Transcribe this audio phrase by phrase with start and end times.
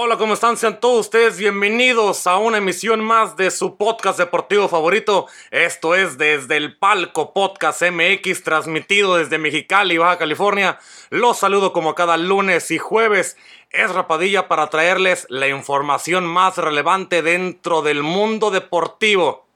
[0.00, 0.56] Hola, ¿cómo están?
[0.56, 5.26] Sean todos ustedes bienvenidos a una emisión más de su podcast deportivo favorito.
[5.50, 10.78] Esto es desde el Palco Podcast MX, transmitido desde Mexicali, Baja California.
[11.10, 13.36] Los saludo como cada lunes y jueves.
[13.72, 19.48] Es Rapadilla para traerles la información más relevante dentro del mundo deportivo.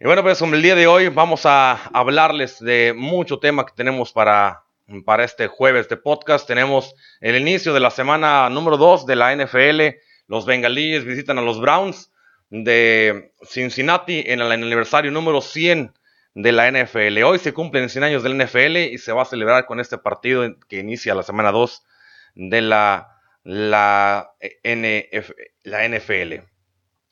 [0.00, 4.12] Y bueno, pues el día de hoy vamos a hablarles de mucho tema que tenemos
[4.12, 4.64] para
[5.04, 6.46] para este jueves de podcast.
[6.46, 9.98] Tenemos el inicio de la semana número 2 de la NFL.
[10.26, 12.12] Los bengalíes visitan a los Browns
[12.50, 15.92] de Cincinnati en el aniversario número 100
[16.34, 17.22] de la NFL.
[17.24, 20.44] Hoy se cumplen 100 años del NFL y se va a celebrar con este partido
[20.68, 21.82] que inicia la semana 2
[22.34, 26.34] de la, la NFL.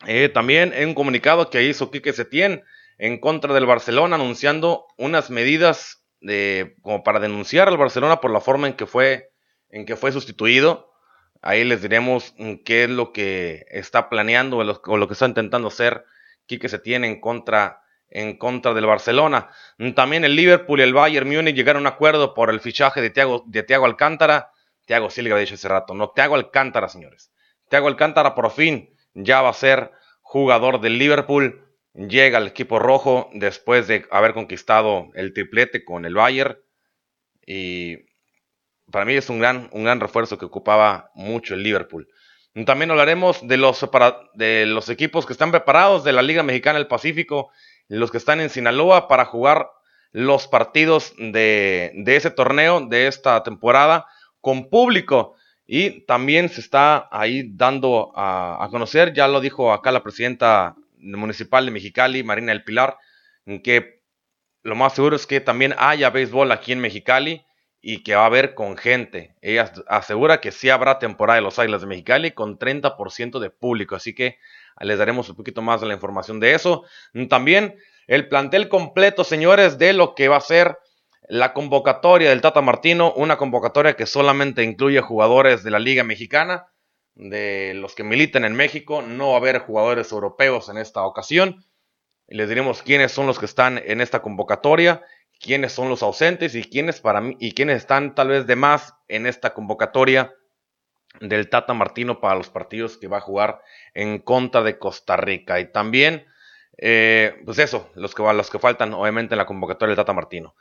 [0.06, 2.62] Eh, también en un comunicado que hizo Quique Setién
[2.98, 8.40] en contra del Barcelona anunciando unas medidas de, como para denunciar al Barcelona por la
[8.40, 9.30] forma en que fue,
[9.70, 10.92] en que fue sustituido.
[11.40, 15.68] Ahí les diremos mm, qué es lo que está planeando o lo, que está intentando
[15.68, 16.04] hacer
[16.46, 19.50] Quique se tiene en contra, en contra del Barcelona.
[19.78, 23.00] Mm, también el Liverpool y el Bayern Múnich llegaron a un acuerdo por el fichaje
[23.00, 24.50] de Thiago, de Thiago Alcántara.
[24.86, 27.30] Thiago sí le había dicho hace rato, no, Thiago Alcántara, señores.
[27.68, 29.92] Thiago Alcántara por fin ya va a ser
[30.22, 36.14] jugador del Liverpool llega al equipo rojo después de haber conquistado el triplete con el
[36.14, 36.58] Bayern.
[37.46, 37.96] Y
[38.90, 42.08] para mí es un gran, un gran refuerzo que ocupaba mucho el Liverpool.
[42.66, 43.86] También hablaremos de los,
[44.34, 47.50] de los equipos que están preparados de la Liga Mexicana del Pacífico,
[47.88, 49.70] los que están en Sinaloa para jugar
[50.10, 54.06] los partidos de, ese torneo, de esta temporada,
[54.40, 55.36] con público.
[55.66, 60.74] Y también se está ahí dando a, a conocer, ya lo dijo acá la presidenta
[61.00, 62.98] municipal de Mexicali, Marina del Pilar,
[63.62, 64.02] que
[64.62, 67.44] lo más seguro es que también haya béisbol aquí en Mexicali
[67.80, 69.36] y que va a haber con gente.
[69.40, 73.94] Ella asegura que sí habrá temporada de los Águilas de Mexicali con 30% de público,
[73.94, 74.38] así que
[74.80, 76.84] les daremos un poquito más de la información de eso.
[77.28, 77.76] También
[78.06, 80.78] el plantel completo, señores, de lo que va a ser
[81.28, 86.66] la convocatoria del Tata Martino, una convocatoria que solamente incluye jugadores de la Liga Mexicana
[87.18, 89.02] de los que militan en México.
[89.02, 91.64] No va a haber jugadores europeos en esta ocasión.
[92.28, 95.02] Les diremos quiénes son los que están en esta convocatoria,
[95.40, 98.94] quiénes son los ausentes y quiénes para mí y quiénes están tal vez de más
[99.08, 100.34] en esta convocatoria
[101.20, 103.62] del Tata Martino para los partidos que va a jugar
[103.94, 105.58] en contra de Costa Rica.
[105.58, 106.26] Y también,
[106.76, 110.54] eh, pues eso, los que, los que faltan obviamente en la convocatoria del Tata Martino.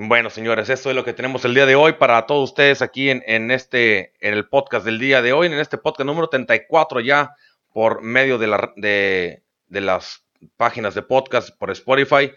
[0.00, 3.10] Bueno, señores, esto es lo que tenemos el día de hoy para todos ustedes aquí
[3.10, 7.34] en, este, en el podcast del día de hoy, en este podcast número 34 ya
[7.72, 10.24] por medio de, la, de, las
[10.56, 12.30] páginas de podcast por Spotify.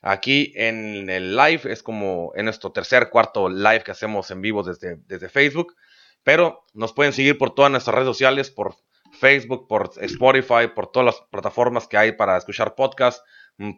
[0.00, 4.62] Aquí en el live es como en nuestro tercer, cuarto live que hacemos en vivo
[4.62, 5.76] desde, desde Facebook.
[6.22, 8.74] Pero nos pueden seguir por todas nuestras redes sociales, por
[9.20, 13.22] Facebook, por Spotify, por todas las plataformas que hay para escuchar podcast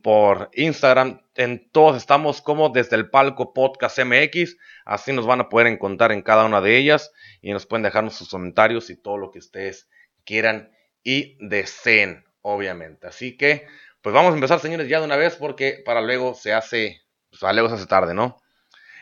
[0.02, 1.20] por Instagram.
[1.34, 4.56] En todos estamos como desde el palco Podcast MX.
[4.84, 7.12] Así nos van a poder encontrar en cada una de ellas
[7.42, 9.88] y nos pueden dejarnos sus comentarios y todo lo que ustedes
[10.24, 10.70] quieran
[11.02, 13.06] y deseen, obviamente.
[13.06, 13.66] Así que,
[14.00, 17.42] pues vamos a empezar, señores, ya de una vez porque para luego se hace, pues
[17.42, 18.41] luego se hace tarde, ¿no?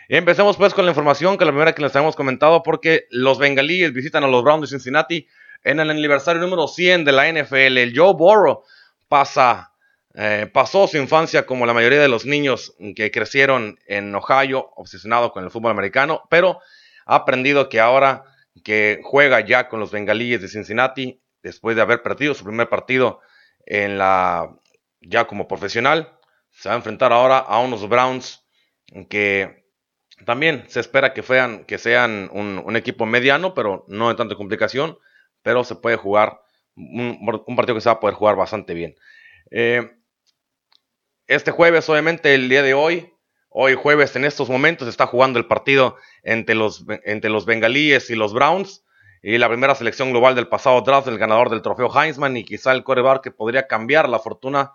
[0.09, 3.93] Empecemos pues con la información que la primera que les habíamos comentado porque los bengalíes
[3.93, 5.27] visitan a los Browns de Cincinnati
[5.63, 7.79] en el aniversario número 100 de la NFL.
[7.79, 8.65] El Joe Burrow
[9.09, 9.72] pasa
[10.15, 15.33] eh, pasó su infancia como la mayoría de los niños que crecieron en Ohio, obsesionado
[15.33, 16.61] con el fútbol americano, pero
[17.07, 18.25] ha aprendido que ahora
[18.65, 23.21] que juega ya con los bengalíes de Cincinnati, después de haber perdido su primer partido
[23.65, 24.51] en la
[25.01, 26.19] ya como profesional,
[26.51, 28.45] se va a enfrentar ahora a unos Browns
[29.09, 29.65] que
[30.27, 34.99] también se espera que, sean, que sean un, equipo mediano, pero no de tanta complicación,
[35.43, 36.41] pero se puede jugar
[36.77, 37.19] un,
[37.57, 38.95] partido que se va a poder jugar bastante bien.
[39.51, 39.91] Eh,
[41.27, 43.13] este jueves, obviamente, el día de hoy,
[43.49, 48.15] hoy jueves, en estos momentos, está jugando el partido entre los, entre los bengalíes y
[48.15, 48.85] los Browns.
[49.23, 52.73] Y la primera selección global del pasado draft, el ganador del trofeo Heisman y quizá
[52.73, 54.73] el coreback que podría cambiar la fortuna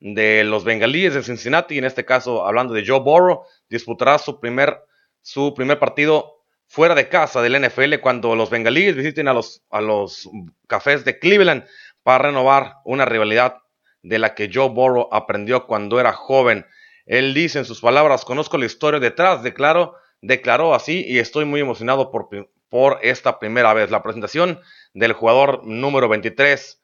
[0.00, 1.78] de los bengalíes de Cincinnati.
[1.78, 4.82] En este caso, hablando de Joe Burrow, disputará su primer,
[5.22, 9.80] su primer partido fuera de casa del NFL cuando los bengalíes visiten a los, a
[9.80, 10.28] los
[10.66, 11.64] cafés de Cleveland
[12.02, 13.58] para renovar una rivalidad
[14.06, 16.64] de la que Joe Burrow aprendió cuando era joven.
[17.06, 21.60] Él dice en sus palabras, conozco la historia detrás, declaró, declaró así y estoy muy
[21.60, 22.28] emocionado por,
[22.68, 23.90] por esta primera vez.
[23.90, 24.60] La presentación
[24.94, 26.80] del jugador número 23,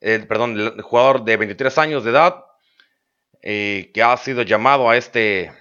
[0.00, 2.44] perdón, el jugador de 23 años de edad,
[3.42, 5.52] eh, que ha sido llamado a este,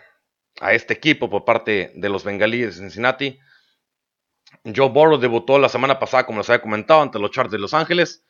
[0.62, 3.40] a este equipo por parte de los bengalíes de Cincinnati.
[4.76, 7.74] Joe Burrow debutó la semana pasada, como les había comentado, ante los Chargers de Los
[7.74, 8.24] Ángeles.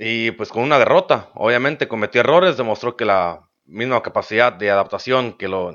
[0.00, 5.36] Y pues con una derrota, obviamente cometió errores, demostró que la misma capacidad de adaptación
[5.36, 5.74] que lo,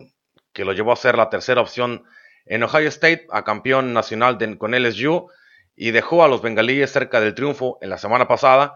[0.54, 2.06] que lo llevó a ser la tercera opción
[2.46, 5.30] en Ohio State, a campeón nacional con LSU,
[5.76, 8.76] y dejó a los bengalíes cerca del triunfo en la semana pasada,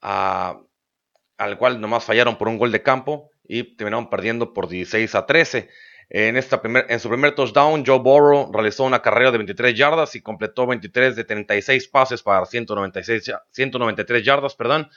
[0.00, 5.26] al cual nomás fallaron por un gol de campo y terminaron perdiendo por 16 a
[5.26, 5.68] 13.
[6.08, 10.20] En, esta en su primer touchdown, Joe Burrow realizó una carrera de 23 yardas y
[10.20, 14.90] completó 23 de 36 pases para 196, 193 yardas, perdón,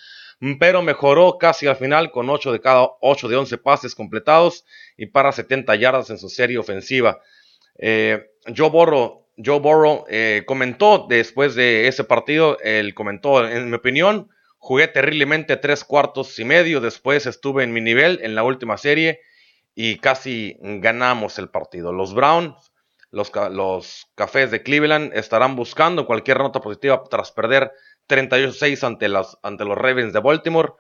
[0.60, 4.66] pero mejoró casi al final con 8 de cada 8 de 11 pases completados
[4.98, 7.22] y para 70 yardas en su serie ofensiva.
[7.78, 13.76] Eh, Joe Burrow, Joe Burrow eh, comentó después de ese partido, él comentó, en mi
[13.76, 18.78] opinión, jugué terriblemente tres cuartos y medio, después estuve en mi nivel en la última
[18.78, 19.22] serie
[19.76, 21.92] y casi ganamos el partido.
[21.92, 22.72] Los Browns,
[23.12, 27.72] los, Cafés de Cleveland estarán buscando cualquier nota positiva tras perder
[28.08, 29.08] 38-6 ante,
[29.44, 30.74] ante los Ravens de Baltimore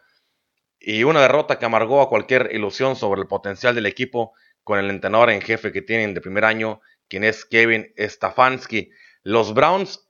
[0.79, 4.33] y una derrota que amargó a cualquier ilusión sobre el potencial del equipo
[4.63, 8.89] con el entrenador en jefe que tienen de primer año, quien es Kevin Stefanski.
[9.23, 10.07] Los Browns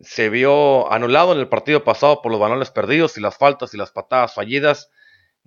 [0.00, 3.76] se vio anulado en el partido pasado por los balones perdidos y las faltas y
[3.76, 4.90] las patadas fallidas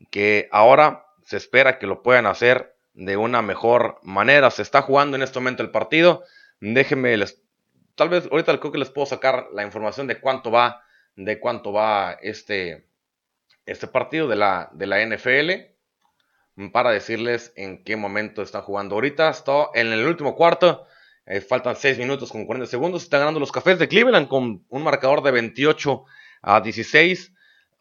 [0.10, 4.52] que ahora se espera que lo puedan hacer de una mejor manera.
[4.52, 6.26] Se está jugando en este momento el partido.
[6.60, 7.42] Déjenme, les,
[7.96, 10.84] tal vez ahorita creo que les puedo sacar la información de cuánto va,
[11.16, 12.86] de cuánto va este,
[13.66, 18.96] este partido de la, de la NFL para decirles en qué momento están jugando.
[18.96, 20.86] Ahorita está en el último cuarto.
[21.26, 23.04] Eh, faltan 6 minutos con 40 segundos.
[23.04, 26.04] Están ganando los cafés de Cleveland con un marcador de 28
[26.42, 27.32] a 16.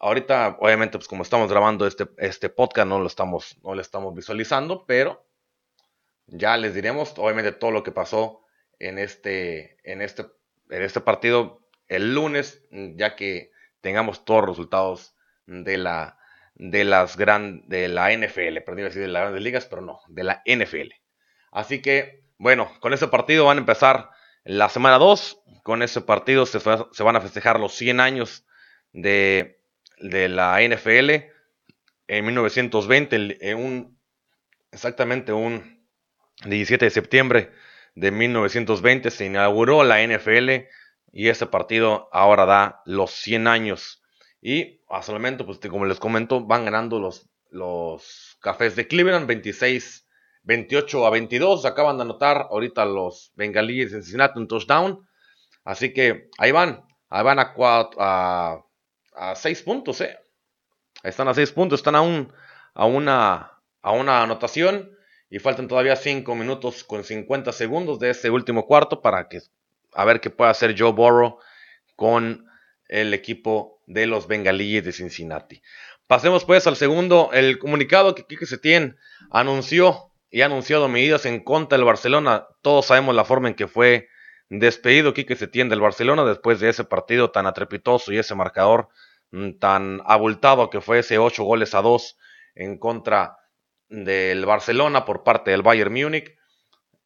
[0.03, 4.15] Ahorita, obviamente, pues como estamos grabando este, este podcast, no lo, estamos, no lo estamos
[4.15, 5.27] visualizando, pero
[6.25, 8.43] ya les diremos, obviamente, todo lo que pasó
[8.79, 10.25] en este, en este,
[10.71, 13.51] en este partido el lunes, ya que
[13.81, 15.15] tengamos todos los resultados
[15.45, 16.17] de la,
[16.55, 20.23] de las gran, de la NFL, perdí decir de las grandes ligas, pero no, de
[20.23, 20.93] la NFL.
[21.51, 24.09] Así que, bueno, con ese partido van a empezar
[24.45, 25.43] la semana 2.
[25.61, 28.47] Con ese partido se, se van a festejar los 100 años
[28.93, 29.60] de,
[30.01, 31.31] de la NFL
[32.07, 33.99] en 1920, en un,
[34.71, 35.87] exactamente un
[36.45, 37.51] 17 de septiembre
[37.95, 40.67] de 1920 se inauguró la NFL
[41.11, 44.03] y ese partido ahora da los 100 años.
[44.41, 49.27] Y hasta el momento, pues como les comento, van ganando los, los cafés de Cleveland
[49.27, 50.07] 26,
[50.43, 51.65] 28 a 22.
[51.65, 55.07] Acaban de anotar ahorita los bengalíes de Cincinnati un touchdown.
[55.63, 57.53] Así que ahí van, ahí van a
[59.13, 60.17] a 6 puntos, ¿eh?
[61.03, 61.99] Están a 6 puntos, están a,
[62.73, 64.91] a, una, a una anotación
[65.29, 69.41] y faltan todavía 5 minutos con 50 segundos de este último cuarto para que
[69.93, 71.39] a ver qué puede hacer Joe Burrow
[71.95, 72.45] con
[72.87, 75.61] el equipo de los bengalíes de Cincinnati.
[76.07, 78.97] Pasemos pues al segundo, el comunicado que Kike Setién
[79.29, 82.47] anunció y ha anunciado medidas en contra del Barcelona.
[82.61, 84.09] Todos sabemos la forma en que fue
[84.59, 88.89] despedido Quique Setién del Barcelona después de ese partido tan atrepitoso y ese marcador
[89.31, 92.17] mm, tan abultado que fue ese 8 goles a 2
[92.55, 93.37] en contra
[93.87, 96.37] del Barcelona por parte del Bayern Múnich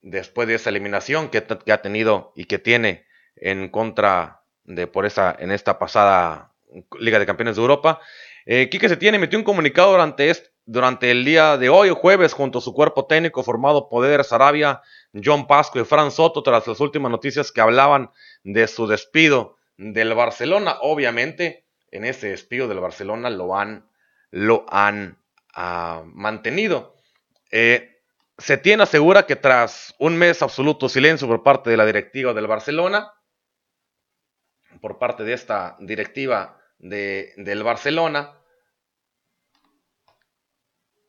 [0.02, 1.38] después de esa eliminación que,
[1.72, 3.06] ha tenido y que tiene
[3.36, 6.54] en contra de por esa en esta pasada
[7.00, 8.02] Liga de Campeones de Europa.
[8.48, 10.32] Eh, Quique Setién emitió un comunicado durante,
[10.66, 14.82] durante el día de hoy, jueves, junto a su cuerpo técnico formado por Eder Sarabia,
[15.14, 18.10] John Pasco y Fran Soto tras las últimas noticias que hablaban
[18.44, 20.78] de su despido del Barcelona.
[20.82, 23.88] Obviamente, en ese despido del Barcelona lo han,
[24.32, 25.20] lo han
[25.54, 26.96] ah, mantenido.
[27.52, 28.02] Eh,
[28.38, 32.48] se tiene asegura que tras un mes absoluto silencio por parte de la directiva del
[32.48, 33.14] Barcelona,
[34.82, 38.34] por parte de esta directiva de, del Barcelona,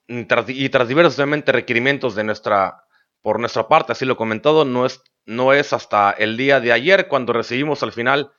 [0.08, 2.82] y tras diversos requerimientos de nuestra
[3.22, 6.70] por nuestra parte, así lo he comentado, no es, no es hasta el día de
[6.70, 8.30] ayer cuando recibimos al final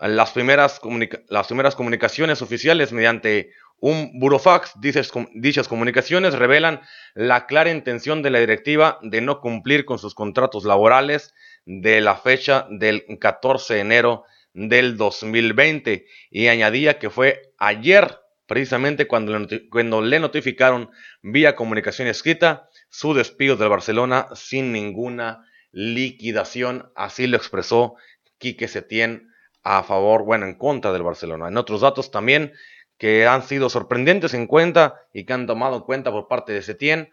[0.00, 0.80] las primeras,
[1.28, 4.72] las primeras comunicaciones oficiales mediante un burofax.
[4.80, 6.80] Dichas, dichas comunicaciones revelan
[7.14, 11.32] la clara intención de la directiva de no cumplir con sus contratos laborales
[11.64, 19.06] de la fecha del 14 de enero del 2020 y añadía que fue ayer precisamente
[19.06, 20.90] cuando cuando le notificaron
[21.22, 26.90] vía comunicación escrita su despido del Barcelona sin ninguna liquidación.
[26.96, 27.94] Así lo expresó
[28.38, 29.28] Quique Setién
[29.62, 31.48] a favor, bueno, en contra del Barcelona.
[31.48, 32.54] En otros datos también
[32.96, 36.62] que han sido sorprendentes en cuenta y que han tomado en cuenta por parte de
[36.62, 37.10] Setién,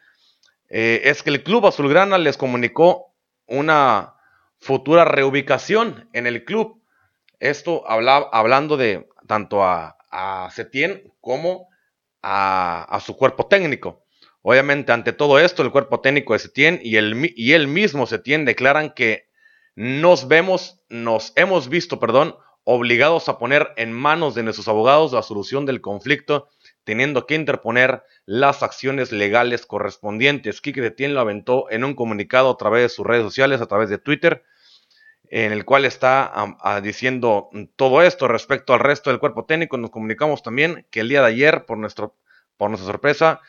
[0.70, 3.14] eh, es que el club azulgrana les comunicó
[3.46, 4.16] una
[4.60, 6.82] futura reubicación en el club.
[7.40, 11.68] Esto hablando de tanto a, a Setien como
[12.22, 14.04] a, su cuerpo técnico.
[14.42, 18.46] Obviamente, ante todo esto, el cuerpo técnico de Setien y, el, y él mismo Setien
[18.46, 19.28] declaran que
[19.76, 25.22] nos vemos, nos hemos visto, perdón, obligados a poner en manos de nuestros abogados la
[25.22, 26.50] solución del conflicto,
[26.84, 30.62] teniendo que interponer las acciones legales correspondientes.
[30.62, 33.90] Kike Setien lo aventó en un comunicado a través de sus redes sociales, a través
[33.90, 34.44] de Twitter,
[35.30, 36.34] en el cual está
[36.82, 39.78] diciendo todo esto respecto al resto del cuerpo técnico.
[39.78, 42.16] Nos comunicamos también que el día de ayer, por, nuestro,
[42.58, 43.42] por nuestra sorpresa,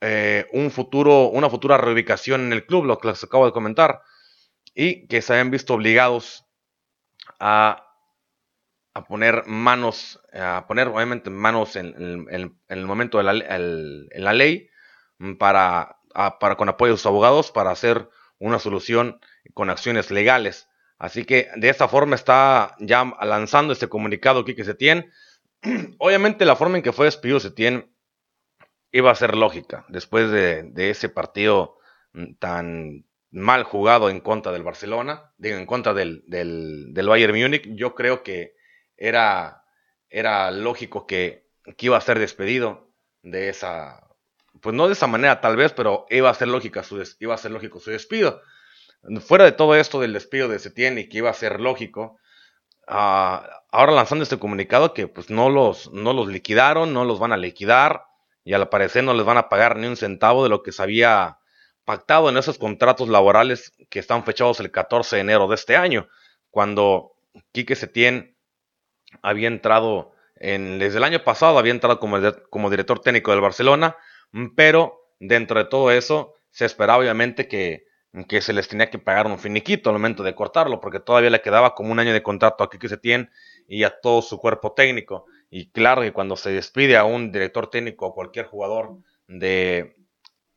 [0.00, 4.02] eh, un futuro, una futura reubicación en el club, lo que les acabo de comentar,
[4.74, 6.44] y que se habían visto obligados
[7.38, 7.86] a,
[8.94, 12.26] a poner manos, a poner obviamente manos en,
[12.68, 14.68] el momento de la, ley
[15.38, 15.98] para,
[16.40, 18.08] para, con apoyo de sus abogados para hacer
[18.38, 19.20] una solución
[19.54, 20.68] con acciones legales.
[21.02, 25.10] Así que de esta forma está ya lanzando este comunicado se Setién.
[25.98, 27.92] Obviamente la forma en que fue despedido Setién
[28.92, 29.84] iba a ser lógica.
[29.88, 31.76] Después de, ese partido
[32.38, 36.22] tan mal jugado en contra del Barcelona, en contra del,
[36.94, 38.54] Bayern Múnich, yo creo que
[38.96, 39.64] era,
[40.08, 42.92] era lógico que, iba a ser despedido
[43.22, 44.06] de esa,
[44.60, 47.38] pues no de esa manera tal vez, pero iba a ser lógica su, iba a
[47.38, 48.40] ser lógico su despido
[49.20, 52.18] fuera de todo esto del despido de Setien y que iba a ser lógico,
[52.86, 57.32] ah, ahora lanzando este comunicado que pues no los, no los liquidaron, no los van
[57.32, 58.04] a liquidar
[58.44, 60.82] y al parecer no les van a pagar ni un centavo de lo que se
[60.82, 61.38] había
[61.84, 66.08] pactado en esos contratos laborales que están fechados el 14 de enero de este año,
[66.50, 67.12] cuando
[67.52, 68.36] Quique Setien
[69.20, 72.18] había entrado en, desde el año pasado, había entrado como,
[72.50, 73.96] como director técnico del Barcelona,
[74.56, 77.84] pero dentro de todo eso se esperaba obviamente que
[78.28, 81.40] que se les tenía que pagar un finiquito al momento de cortarlo, porque todavía le
[81.40, 83.30] quedaba como un año de contrato a Kike Setién
[83.66, 85.26] y a todo su cuerpo técnico.
[85.50, 89.96] Y claro que cuando se despide a un director técnico o cualquier jugador de,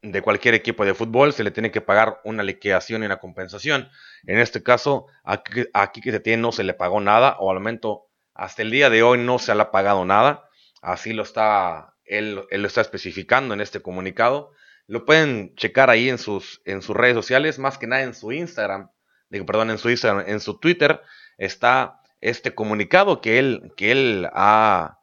[0.02, 3.90] de cualquier equipo de fútbol, se le tiene que pagar una liquidación y una compensación.
[4.26, 5.42] En este caso, a,
[5.74, 9.02] a Kike Setién no se le pagó nada, o al momento, hasta el día de
[9.02, 10.50] hoy no se le ha pagado nada.
[10.82, 14.52] Así lo está, él, él lo está especificando en este comunicado.
[14.88, 18.32] Lo pueden checar ahí en sus, en sus redes sociales, más que nada en su
[18.32, 18.90] Instagram,
[19.30, 21.02] digo, perdón, en su Instagram, en su Twitter
[21.38, 25.00] está este comunicado que él, que él ha,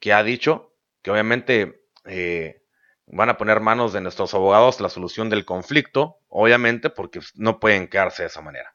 [0.00, 2.62] que ha dicho, que obviamente eh,
[3.06, 7.88] van a poner manos de nuestros abogados la solución del conflicto, obviamente, porque no pueden
[7.88, 8.74] quedarse de esa manera.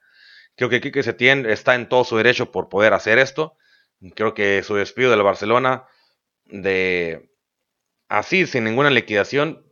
[0.55, 3.57] Creo que Quique Setién está en todo su derecho por poder hacer esto.
[4.15, 5.85] Creo que su despido del Barcelona
[6.45, 7.31] de
[8.09, 9.65] así, sin ninguna liquidación,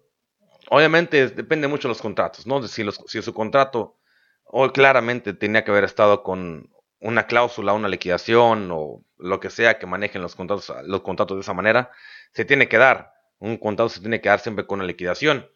[0.70, 2.66] Obviamente depende mucho de los contratos, ¿no?
[2.68, 3.98] Si, si su contrato
[4.46, 9.80] hoy claramente tenía que haber estado con una cláusula, una liquidación o lo que sea
[9.80, 11.92] que manejen los contratos, los contratos de esa manera,
[12.34, 13.14] se tiene que dar.
[13.40, 15.50] Un contrato se tiene que dar siempre con una liquidación.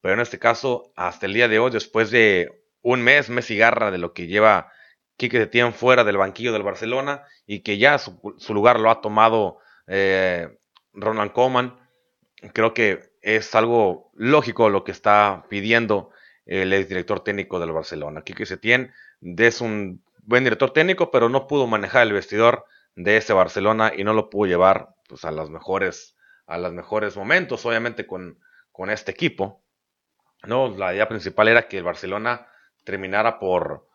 [0.00, 3.56] Pero en este caso, hasta el día de hoy, después de un mes, mes y
[3.56, 4.72] garra de lo que lleva
[5.16, 8.20] Quique Setién fuera del banquillo del Barcelona y que ya su,
[8.54, 10.48] lugar lo ha tomado eh,
[10.92, 11.76] Ronald Koeman,
[12.54, 16.10] creo que es algo lógico lo que está pidiendo
[16.46, 18.22] el director técnico del Barcelona.
[18.22, 23.32] Quique Setién es un buen director técnico, pero no pudo manejar el vestidor de ese
[23.32, 28.06] Barcelona y no lo pudo llevar pues, a, los mejores, a los mejores momentos, obviamente
[28.06, 28.38] con,
[28.72, 29.62] con este equipo.
[30.44, 30.68] ¿no?
[30.68, 32.48] La idea principal era que el Barcelona
[32.84, 33.86] terminara por,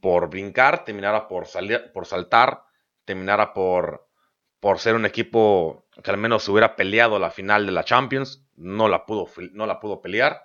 [0.00, 2.64] por brincar, terminara por, salir, por saltar,
[3.04, 4.08] terminara por,
[4.62, 8.88] por ser un equipo que al menos hubiera peleado la final de la Champions, no
[8.88, 10.44] la pudo, no la pudo pelear.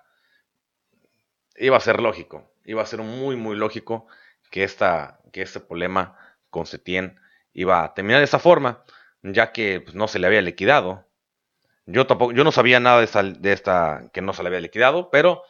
[1.55, 4.07] Iba a ser lógico, iba a ser muy, muy lógico
[4.49, 6.17] que, esta, que este problema
[6.49, 7.19] con Setien
[7.53, 8.83] iba a terminar de esa forma,
[9.21, 11.05] ya que pues, no se le había liquidado.
[11.85, 15.43] Yo, tampoco, yo no sabía nada de esta, que no se le había liquidado, pero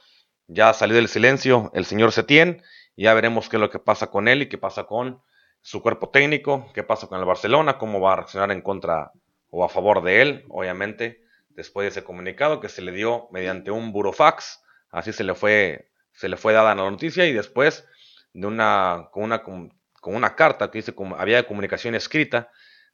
[0.47, 2.61] ya salió del silencio el señor Setien,
[2.97, 5.21] ya veremos qué es lo que pasa con él y qué pasa con
[5.67, 9.11] su cuerpo técnico, qué pasa con el Barcelona, cómo va a reaccionar en contra
[9.49, 13.69] o a favor de él, obviamente, después de ese comunicado que se le dio mediante
[13.69, 17.85] un burofax, así se le fue, se le fue dada la noticia y después
[18.31, 19.69] de una, con una, con
[20.05, 22.49] una carta que dice había comunicación escrita,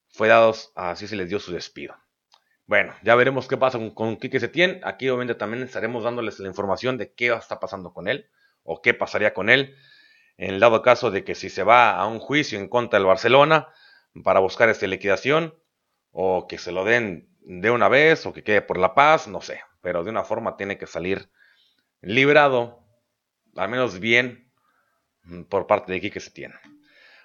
[0.08, 1.96] fue dado, así se les dio su despido.
[2.66, 4.82] Bueno, ya veremos qué pasa con, con Quique Setién.
[4.84, 8.32] Aquí obviamente también estaremos dándoles la información de qué está pasando con él
[8.64, 9.76] o qué pasaría con él
[10.38, 13.08] en el dado caso de que si se va a un juicio en contra del
[13.08, 13.68] Barcelona
[14.24, 15.56] para buscar esta liquidación,
[16.12, 19.42] o que se lo den de una vez, o que quede por la paz, no
[19.42, 21.30] sé, pero de una forma tiene que salir
[22.02, 22.86] librado,
[23.56, 24.52] al menos bien,
[25.24, 26.54] mm, por parte de Quique Setién.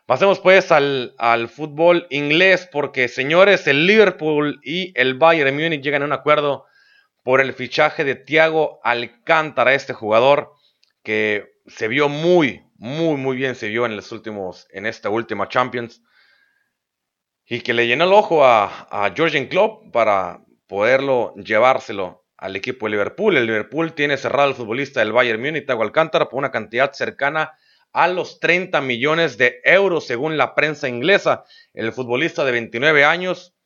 [0.07, 6.01] Pasemos pues al, al, fútbol inglés porque señores, el Liverpool y el Bayern Múnich llegan
[6.01, 6.65] a un acuerdo
[7.23, 10.53] por el fichaje de Thiago Alcántara, este jugador
[11.03, 15.49] que se vio muy, muy, muy bien, se vio en los últimos, en esta última
[15.49, 16.03] Champions
[17.45, 22.87] y que le llenó el ojo a, a Georgian Klopp para poderlo llevárselo al equipo
[22.87, 23.37] de Liverpool.
[23.37, 27.53] El Liverpool tiene cerrado al futbolista del Bayern Múnich, Thiago Alcántara, por una cantidad cercana
[27.93, 31.45] a los 30 millones de euros según la prensa inglesa.
[31.75, 33.57] El futbolista de 29 años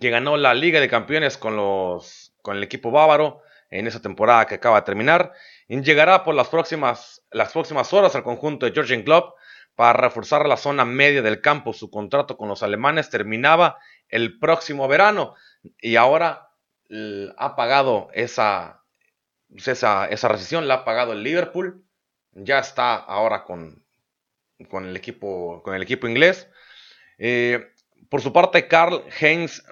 [0.00, 4.46] que ganó la Liga de Campeones con, los, con el equipo bávaro en esa temporada
[4.46, 5.32] que acaba de terminar,
[5.80, 9.36] llegará por las próximas, las próximas horas al conjunto de Georgian Klopp
[9.74, 11.72] para reforzar la zona media del campo.
[11.72, 15.34] Su contrato con los alemanes terminaba el próximo verano
[15.80, 16.50] y ahora
[17.38, 18.84] ha pagado esa,
[19.48, 21.82] esa, esa recesión, la ha pagado el Liverpool.
[22.32, 23.82] Ya está ahora con,
[24.68, 26.48] con, el, equipo, con el equipo inglés.
[27.16, 27.72] Eh,
[28.10, 29.62] por su parte, Karl Heinz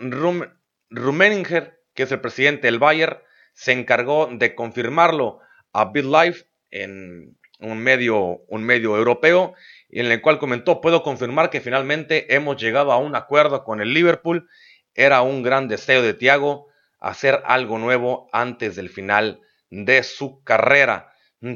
[0.88, 3.18] Rummenigge, que es el presidente del Bayern,
[3.52, 5.40] se encargó de confirmarlo
[5.72, 9.54] a BitLife en un medio, un medio europeo,
[9.90, 13.92] en el cual comentó, puedo confirmar que finalmente hemos llegado a un acuerdo con el
[13.92, 14.48] Liverpool.
[14.94, 21.12] Era un gran deseo de Thiago hacer algo nuevo antes del final de su carrera.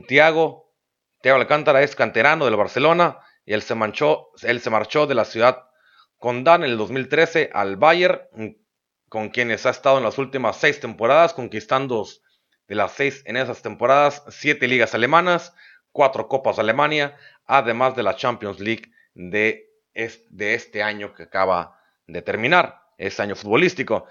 [0.09, 0.73] Thiago,
[1.21, 5.25] Thiago Alcántara es canterano del Barcelona y él se, manchó, él se marchó de la
[5.25, 5.65] ciudad
[6.19, 8.23] condal en el 2013 al Bayern,
[9.09, 12.07] con quienes ha estado en las últimas seis temporadas, conquistando
[12.69, 15.55] de las seis en esas temporadas, siete ligas alemanas,
[15.93, 17.17] cuatro copas de Alemania,
[17.47, 23.37] además de la Champions League de, de este año que acaba de terminar, este año
[23.37, 24.07] futbolístico.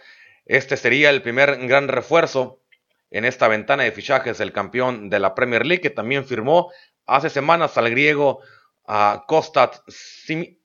[0.45, 2.62] Este sería el primer gran refuerzo
[3.10, 6.72] en esta ventana de fichajes del campeón de la Premier League, que también firmó
[7.05, 8.41] hace semanas al griego
[8.86, 9.25] a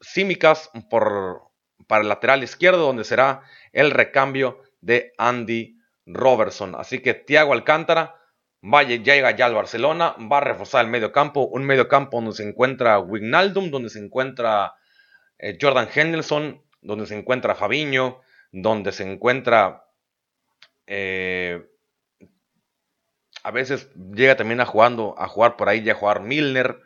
[0.00, 1.42] Simikas por,
[1.86, 3.42] para el lateral izquierdo, donde será
[3.72, 5.77] el recambio de Andy
[6.08, 6.74] Robertson.
[6.74, 8.16] Así que Thiago Alcántara
[8.60, 12.32] vaya, llega ya al Barcelona, va a reforzar el medio campo, un medio campo donde
[12.34, 14.74] se encuentra Wignaldum, donde se encuentra
[15.38, 19.84] eh, Jordan Henderson, donde se encuentra Fabiño, donde se encuentra
[20.86, 21.68] eh,
[23.42, 26.80] a veces llega también a a jugar por ahí ya a jugar Milner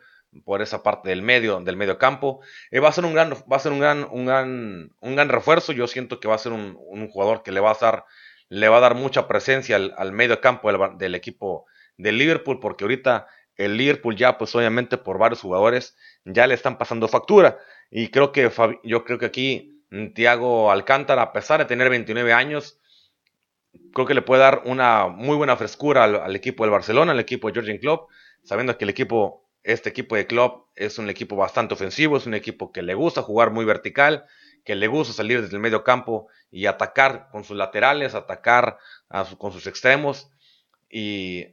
[0.45, 3.55] por esa parte del medio del medio campo eh, va a ser un gran va
[3.55, 6.51] a ser un gran un gran un gran refuerzo yo siento que va a ser
[6.51, 6.77] un,
[7.09, 8.05] jugador que le va a dar
[8.49, 11.65] le va a dar mucha presencia al, medio campo del, equipo
[11.97, 16.77] del Liverpool porque ahorita el Liverpool ya pues obviamente por varios jugadores ya le están
[16.77, 17.59] pasando factura.
[17.89, 18.51] Y creo que
[18.83, 19.83] yo creo que aquí
[20.15, 22.79] Tiago Alcántara, a pesar de tener 29 años,
[23.93, 27.47] creo que le puede dar una muy buena frescura al, equipo del Barcelona, al equipo
[27.47, 28.09] de Georgian Klopp,
[28.43, 32.33] sabiendo que el equipo, este equipo de Klopp es un equipo bastante ofensivo, es un
[32.33, 34.25] equipo que le gusta jugar muy vertical,
[34.63, 38.77] que le gusta salir desde el medio campo y atacar con sus laterales, atacar
[39.37, 40.29] con sus extremos
[40.89, 41.47] y,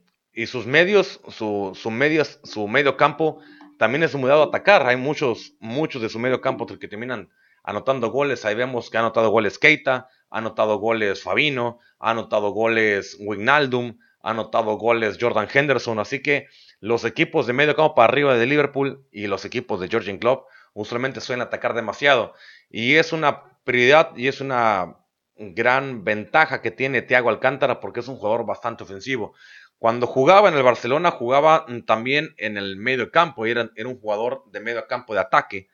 [0.46, 3.40] sus medios, su, medios, su medio campo
[3.78, 4.86] también es muy dado a atacar.
[4.86, 7.30] Hay muchos, muchos de su medio campo que terminan
[7.62, 8.44] anotando goles.
[8.44, 13.98] Ahí vemos que ha anotado goles Keita, ha anotado goles Fabino, ha anotado goles Wignaldum,
[14.22, 15.98] ha anotado goles Jordan Henderson.
[15.98, 16.46] Así que
[16.80, 20.44] los equipos de medio campo para arriba de Liverpool y los equipos de Georgian Club
[20.72, 22.34] usualmente suelen atacar demasiado.
[22.68, 24.96] Y es una prioridad y es una
[25.36, 29.34] gran ventaja que tiene Thiago Alcántara porque es un jugador bastante ofensivo.
[29.78, 34.44] Cuando jugaba en el Barcelona, jugaba también en el medio campo, era, era un jugador
[34.50, 35.68] de medio campo de ataque.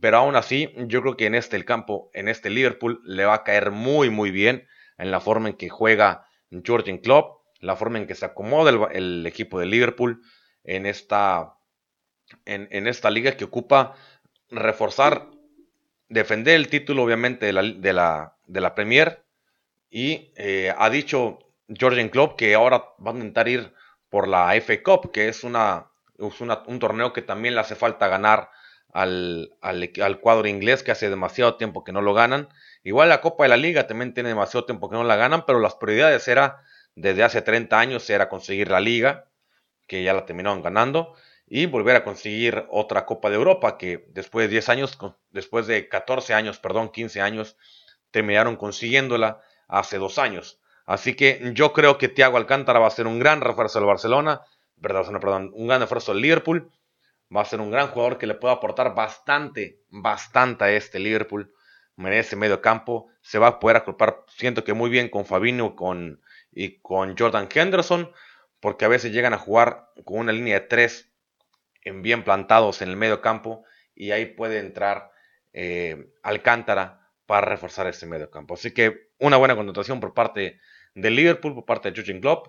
[0.00, 3.34] Pero aún así, yo creo que en este el campo, en este Liverpool, le va
[3.34, 6.26] a caer muy, muy bien en la forma en que juega
[6.64, 10.22] Jorgen Klopp, la forma en que se acomoda el, equipo de Liverpool
[10.64, 11.54] en esta,
[12.46, 13.94] en, esta liga que ocupa
[14.52, 15.28] reforzar,
[16.08, 19.24] defender el título, obviamente, de la, de la, de la Premier.
[19.90, 21.38] Y eh, ha dicho
[21.80, 23.72] Jorgen Klopp que ahora va a intentar ir
[24.08, 28.08] por la FA Cup, que es, una, es un torneo que también le hace falta
[28.08, 28.50] ganar
[28.92, 32.48] al, al, cuadro inglés que hace demasiado tiempo que no lo ganan.
[32.84, 35.60] Igual la Copa de la Liga también tiene demasiado tiempo que no la ganan, pero
[35.60, 36.62] las prioridades era
[36.94, 39.28] desde hace 30 años era conseguir la Liga,
[39.86, 41.14] que ya la terminaron ganando,
[41.54, 44.98] y volver a conseguir otra Copa de Europa, que después de 10 años,
[45.32, 47.58] después de 14 años, perdón, 15 años,
[48.10, 50.62] terminaron consiguiéndola hace dos años.
[50.86, 54.40] Así que yo creo que Thiago Alcántara va a ser un gran refuerzo del Barcelona,
[54.80, 56.72] perdón, perdón, un gran refuerzo del Liverpool
[57.36, 61.52] va a ser un gran jugador que le puede aportar bastante, bastante a este Liverpool.
[61.96, 66.22] Merece medio campo, se va a poder agrupar, siento que muy bien con Fabinho con,
[66.50, 68.10] y con Jordan Henderson,
[68.58, 71.11] porque a veces llegan a jugar con una línea de tres
[71.84, 73.64] en bien plantados en el medio campo
[73.94, 75.10] y ahí puede entrar
[75.52, 78.54] eh, Alcántara para reforzar ese medio campo.
[78.54, 80.60] Así que una buena contratación por parte
[80.94, 82.48] de Liverpool, por parte de Jurgen Klopp.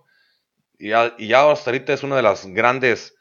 [0.78, 3.16] Y ya, y ya hasta ahorita es una de las grandes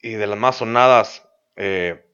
[0.00, 2.06] y de las más sonadas eh,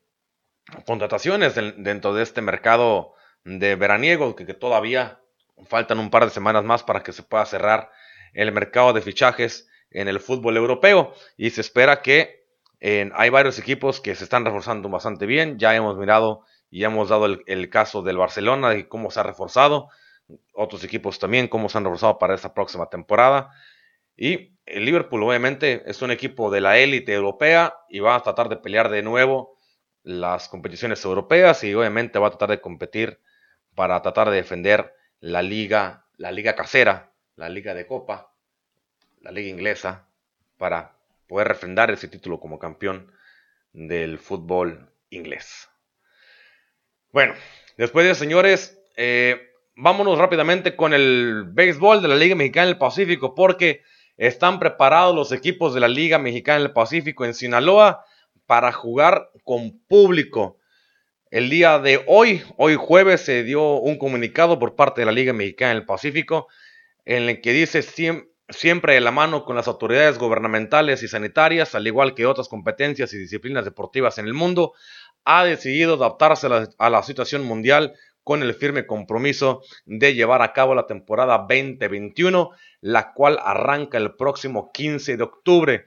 [0.85, 5.21] contrataciones dentro de este mercado de veraniego, que, todavía
[5.69, 7.91] faltan un par de semanas más para que se pueda cerrar
[8.33, 11.15] el mercado de fichajes en el fútbol europeo.
[11.37, 12.36] Y se espera que
[12.81, 15.59] hay varios equipos que se están reforzando bastante bien.
[15.59, 19.89] Ya hemos mirado y hemos dado el, caso del Barcelona y cómo se ha reforzado.
[20.53, 23.51] Otros equipos también, cómo se han reforzado para esta próxima temporada.
[24.17, 28.49] Y el Liverpool obviamente es un equipo de la élite europea y va a tratar
[28.49, 29.59] de pelear de nuevo
[30.03, 33.21] las competiciones europeas y obviamente va a tratar de competir
[33.75, 38.33] para tratar de defender la liga, la liga casera, la liga de copa,
[39.21, 40.09] la liga inglesa,
[40.57, 40.96] para
[41.27, 43.13] poder refrendar ese título como campeón
[43.73, 45.69] del fútbol inglés.
[47.13, 47.35] Bueno,
[47.77, 53.35] después de señores, eh, vámonos rápidamente con el béisbol de la Liga Mexicana del Pacífico
[53.35, 53.83] porque
[54.17, 58.05] están preparados los equipos de la Liga Mexicana del Pacífico en Sinaloa
[58.47, 60.59] para jugar con público.
[61.31, 65.33] El día de hoy, hoy jueves, se dio un comunicado por parte de la Liga
[65.33, 66.49] Mexicana del Pacífico
[67.05, 67.83] en el que dice
[68.49, 73.13] siempre de la mano con las autoridades gubernamentales y sanitarias, al igual que otras competencias
[73.13, 74.73] y disciplinas deportivas en el mundo,
[75.25, 76.47] ha decidido adaptarse
[76.79, 82.51] a la, situación mundial con el firme compromiso de llevar a cabo la temporada 2021,
[82.81, 85.85] la cual arranca el próximo 15 de octubre.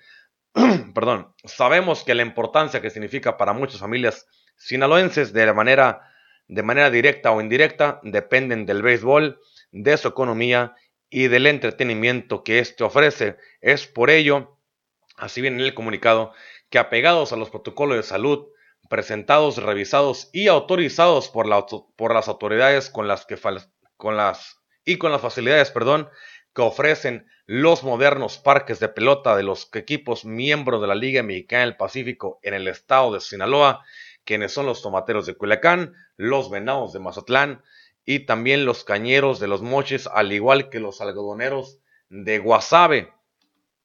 [0.93, 6.01] Perdón, sabemos que la importancia que significa para muchas familias sinaloenses de manera,
[6.47, 9.39] de manera directa o indirecta dependen del béisbol,
[9.71, 10.75] de su economía
[11.09, 13.37] y del entretenimiento que éste ofrece.
[13.61, 14.57] Es por ello,
[15.17, 16.33] así viene en el comunicado,
[16.69, 18.47] que apegados a los protocolos de salud
[18.89, 21.47] presentados, revisados y autorizados por,
[21.95, 23.37] por las autoridades con las que
[23.97, 26.09] con las y con las facilidades, perdón,
[26.55, 31.65] que ofrecen los modernos parques de pelota de los equipos miembros de la Liga Mexicana
[31.65, 33.83] del Pacífico en el estado de Sinaloa,
[34.23, 37.63] quienes son los tomateros de Culiacán, los venados de Mazatlán,
[38.11, 41.77] y también los cañeros de los moches, al igual que los algodoneros
[42.09, 43.13] de Guasave.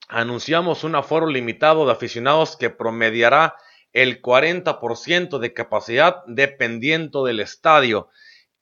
[0.09, 3.55] Anunciamos un aforo limitado de aficionados que promediará
[3.93, 8.09] el 40% de capacidad dependiendo del estadio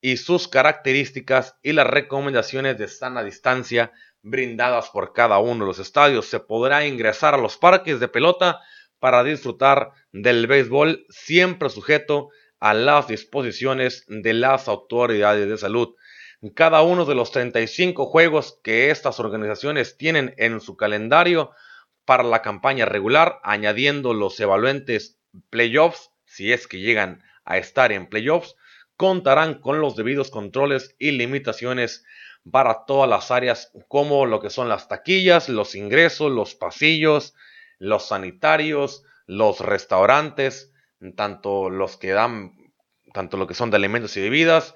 [0.01, 5.79] y sus características y las recomendaciones de sana distancia brindadas por cada uno de los
[5.79, 6.27] estadios.
[6.27, 8.59] Se podrá ingresar a los parques de pelota
[8.99, 12.42] para disfrutar del béisbol siempre sujeto a
[12.73, 15.97] las disposiciones de las autoridades de salud.
[16.55, 21.51] Cada uno de los 35 juegos que estas organizaciones tienen en su calendario
[22.05, 25.19] para la campaña regular, añadiendo los evaluantes
[25.51, 28.55] playoffs, si es que llegan a estar en playoffs,
[28.97, 32.05] contarán con los debidos controles y limitaciones
[32.51, 37.35] para todas las áreas como lo que son las taquillas, los ingresos, los pasillos,
[37.79, 40.72] los sanitarios, los restaurantes,
[41.17, 42.53] tanto los que dan,
[43.13, 44.75] tanto lo que son de alimentos y bebidas.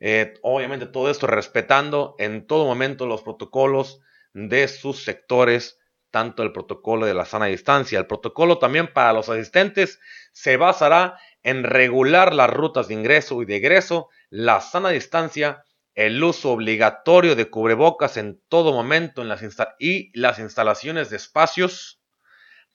[0.00, 4.00] Eh, obviamente todo esto respetando en todo momento los protocolos
[4.32, 5.78] de sus sectores,
[6.10, 7.98] tanto el protocolo de la sana distancia.
[7.98, 10.00] El protocolo también para los asistentes
[10.32, 16.22] se basará en regular las rutas de ingreso y de egreso, la sana distancia, el
[16.22, 19.42] uso obligatorio de cubrebocas en todo momento en las
[19.78, 21.97] y las instalaciones de espacios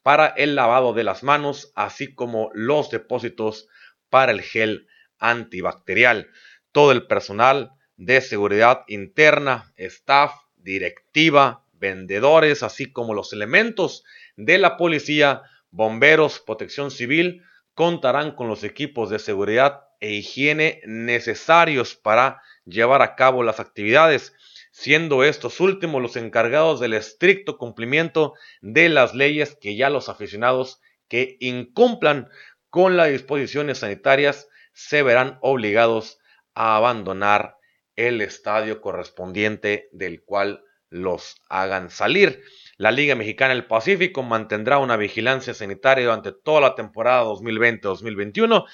[0.04, 3.68] para el lavado de las manos, así como los depósitos
[4.10, 4.86] para el gel
[5.18, 6.28] antibacterial.
[6.72, 14.04] Todo el personal de seguridad interna, staff, directiva, vendedores, así como los elementos
[14.36, 21.94] de la policía, bomberos, protección civil, contarán con los equipos de seguridad e higiene necesarios
[21.94, 24.34] para llevar a cabo las actividades
[24.74, 30.80] siendo estos últimos los encargados del estricto cumplimiento de las leyes que ya los aficionados
[31.06, 32.28] que incumplan
[32.70, 36.18] con las disposiciones sanitarias se verán obligados
[36.54, 37.56] a abandonar
[37.94, 42.42] el estadio correspondiente del cual los hagan salir.
[42.76, 48.66] La Liga Mexicana del Pacífico mantendrá una vigilancia sanitaria durante toda la temporada 2020-2021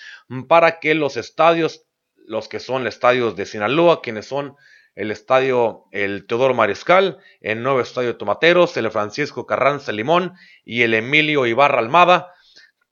[0.49, 1.85] para que los estadios,
[2.17, 4.57] los que son los estadios de Sinaloa, quienes son
[4.95, 10.95] el estadio el Teodoro Mariscal, el nuevo estadio Tomateros, el Francisco Carranza Limón y el
[10.95, 12.33] Emilio Ibarra Almada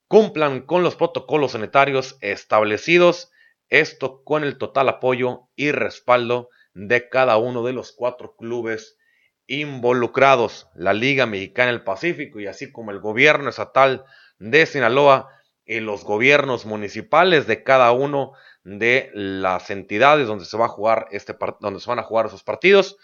[0.07, 3.31] cumplan con los protocolos sanitarios establecidos,
[3.69, 8.97] esto con el total apoyo y respaldo de cada uno de los cuatro clubes
[9.45, 14.03] involucrados, la Liga Mexicana del Pacífico y así como el gobierno estatal
[14.39, 15.29] de Sinaloa
[15.65, 18.33] y los gobiernos municipales de cada uno
[18.77, 22.43] de las entidades donde se va a jugar este donde se van a jugar esos
[22.43, 22.97] partidos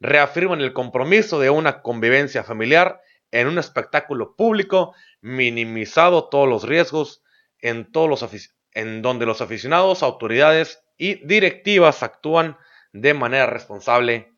[0.00, 7.22] reafirman el compromiso de una convivencia familiar en un espectáculo público, minimizado todos los riesgos
[7.60, 12.56] en todos los en donde los aficionados, autoridades y directivas actúan
[12.92, 14.32] de manera responsable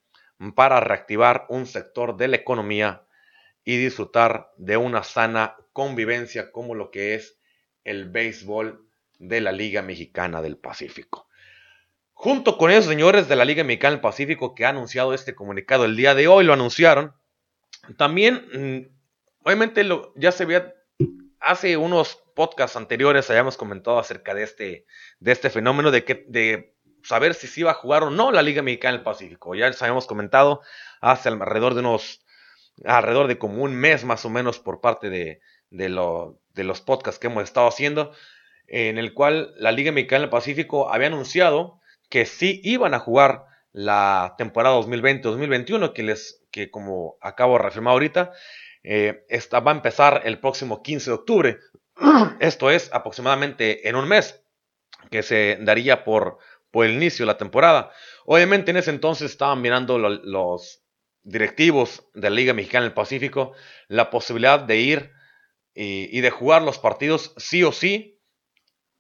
[0.55, 3.07] para reactivar un sector de la economía
[3.65, 7.39] y disfrutar de una sana convivencia como lo que es
[7.85, 8.89] el béisbol
[9.23, 11.29] de la Liga Mexicana del Pacífico.
[12.13, 15.85] Junto con esos señores de la Liga Mexicana del Pacífico que ha anunciado este comunicado
[15.85, 17.15] el día de hoy, lo anunciaron,
[17.97, 20.75] también, mm, obviamente, lo, ya se había,
[21.39, 24.87] hace unos podcasts anteriores habíamos comentado acerca de este,
[25.21, 28.43] de este fenómeno de, que, de saber si se iba a jugar o no la
[28.43, 29.55] Liga Mexicana del Pacífico.
[29.55, 30.63] Ya les habíamos comentado
[31.01, 32.25] hace alrededor de unos,
[32.85, 36.81] alrededor de como un mes más o menos por parte de, de, lo, de los
[36.81, 38.13] podcasts que hemos estado haciendo,
[38.67, 43.45] en el cual la Liga Mexicana del Pacífico había anunciado que sí iban a jugar
[43.73, 48.33] la temporada 2020-2021, que, les, que como acabo de reafirmar ahorita,
[48.85, 51.59] eh, va a empezar el próximo 15 de octubre.
[52.41, 54.43] Esto es aproximadamente en un mes,
[55.11, 56.39] que se daría por,
[56.71, 57.93] por el inicio de la temporada.
[58.25, 60.83] Obviamente en ese entonces estaban mirando los
[61.23, 63.53] directivos de la Liga Mexicana del Pacífico
[63.89, 65.13] la posibilidad de ir
[65.75, 68.12] y de jugar los partidos sí o sí,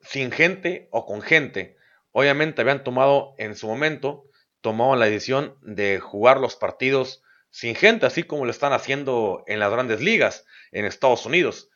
[0.02, 1.76] sin gente o con gente.
[2.10, 4.28] Obviamente habían tomado en su momento,
[4.62, 9.70] la decisión de jugar los partidos sin gente, así como lo están haciendo en las
[9.70, 11.68] grandes ligas en Estados Unidos.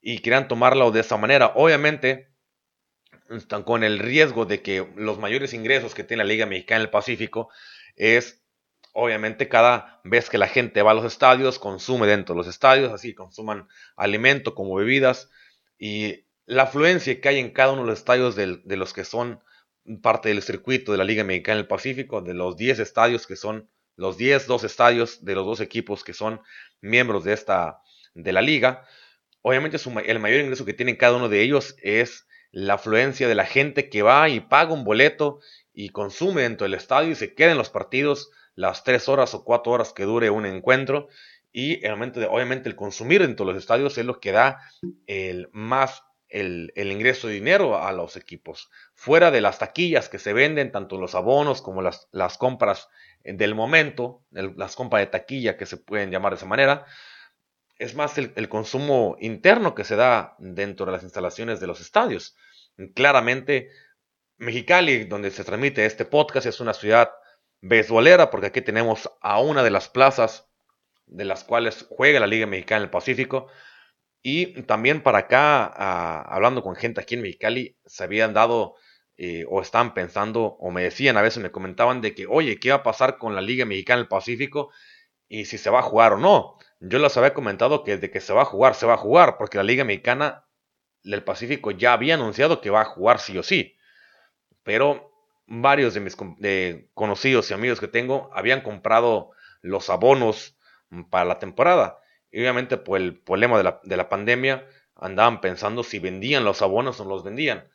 [0.00, 1.52] Y querían tomarlo de esa manera.
[1.54, 2.30] Obviamente,
[3.28, 6.90] están con el riesgo de que los mayores ingresos que tiene la Liga Mexicana del
[6.90, 7.50] Pacífico
[7.94, 8.42] es,
[8.92, 12.92] obviamente, cada vez que la gente va a los estadios, consume dentro de los estadios,
[12.92, 15.30] así consuman alimento como bebidas.
[15.78, 19.40] Y la afluencia que hay en cada uno de los estadios de, los que son
[20.02, 23.70] parte del circuito de la Liga Mexicana del Pacífico, de los 10 estadios que son
[23.94, 26.40] los 10, dos estadios de los dos equipos que son
[26.80, 27.82] miembros de esta
[28.14, 28.84] de la liga.
[29.42, 33.46] Obviamente el mayor ingreso que tienen cada uno de ellos es la afluencia de la
[33.46, 35.38] gente que va y paga un boleto
[35.72, 39.44] y consume dentro del estadio y se queda en los partidos las 3 horas o
[39.44, 41.06] 4 horas que dure un encuentro.
[41.52, 44.58] Y de, obviamente el consumir dentro de los estadios es lo que da
[45.06, 48.70] el más el, ingreso de dinero a los equipos.
[48.94, 52.88] Fuera de las taquillas que se venden, tanto los abonos como las, compras
[53.24, 56.86] del momento, las compras de taquilla que se pueden llamar de esa manera,
[57.78, 62.36] es más el, consumo interno que se da dentro de las instalaciones de los estadios.
[62.94, 63.70] Claramente,
[64.36, 67.10] Mexicali, donde se transmite este podcast, es una ciudad
[67.60, 70.48] beisbolera, porque aquí tenemos a una de las plazas
[71.06, 73.48] de las cuales juega la Liga Mexicana del Pacífico,
[74.22, 78.74] y también para acá, ah, hablando con gente aquí en Mexicali, se habían dado
[79.16, 82.70] eh, o estaban pensando o me decían, a veces me comentaban de que, oye, ¿qué
[82.70, 84.70] va a pasar con la Liga Mexicana del Pacífico
[85.28, 86.58] y si se va a jugar o no?
[86.80, 89.36] Yo les había comentado que de que se va a jugar, se va a jugar,
[89.38, 90.46] porque la Liga Mexicana
[91.02, 93.76] del Pacífico ya había anunciado que va a jugar sí o sí.
[94.62, 95.12] Pero
[95.46, 96.16] varios de mis
[96.94, 100.56] conocidos y amigos que tengo habían comprado los abonos
[101.10, 101.99] para la temporada.
[102.30, 106.62] Y obviamente por el problema de la, de la pandemia andaban pensando si vendían los
[106.62, 107.68] abonos o no los vendían.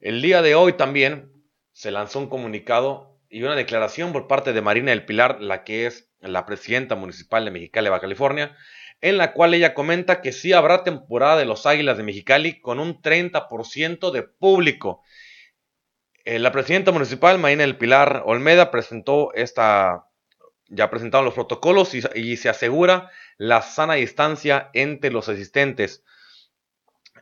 [0.00, 1.32] El día de hoy también
[1.72, 5.86] se lanzó un comunicado y una declaración por parte de Marina del Pilar, la que
[5.86, 8.56] es la presidenta municipal de Mexicali, Baja California,
[9.00, 12.78] en la cual ella comenta que sí habrá temporada de los Águilas de Mexicali con
[12.78, 15.02] un 30% de público.
[16.24, 20.06] Eh, la presidenta municipal, Marina del Pilar Olmeda, presentó esta,
[20.68, 26.04] ya presentaron los protocolos y se asegura la sana distancia entre los asistentes.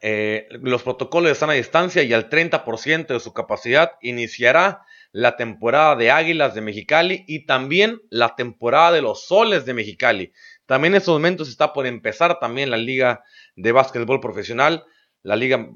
[0.02, 5.96] Eh, los protocolos de sana distancia y al 30% de su capacidad iniciará la temporada
[5.96, 10.32] de Águilas de Mexicali y también la temporada de los Soles de Mexicali.
[10.66, 13.24] También en estos momentos está por empezar también la liga
[13.56, 14.84] de básquetbol profesional,
[15.22, 15.68] la liga,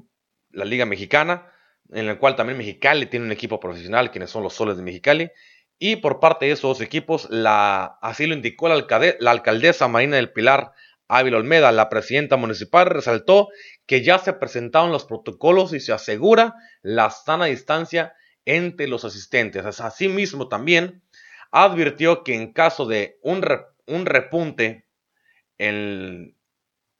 [0.51, 1.51] la liga mexicana,
[1.91, 5.29] en la cual también Mexicali tiene un equipo profesional, quienes son los Soles de Mexicali.
[5.77, 8.85] Y por parte de esos equipos, así lo indicó la,
[9.31, 10.73] alcaldesa Marina del Pilar
[11.07, 13.49] Ávila Olmeda, la presidenta municipal, resaltó
[13.85, 18.13] que ya se presentaron los protocolos y se asegura la sana distancia
[18.45, 19.65] entre los asistentes.
[19.65, 21.01] Asimismo, también
[21.51, 23.45] advirtió que en caso de un,
[23.85, 24.85] un repunte
[25.57, 26.35] en,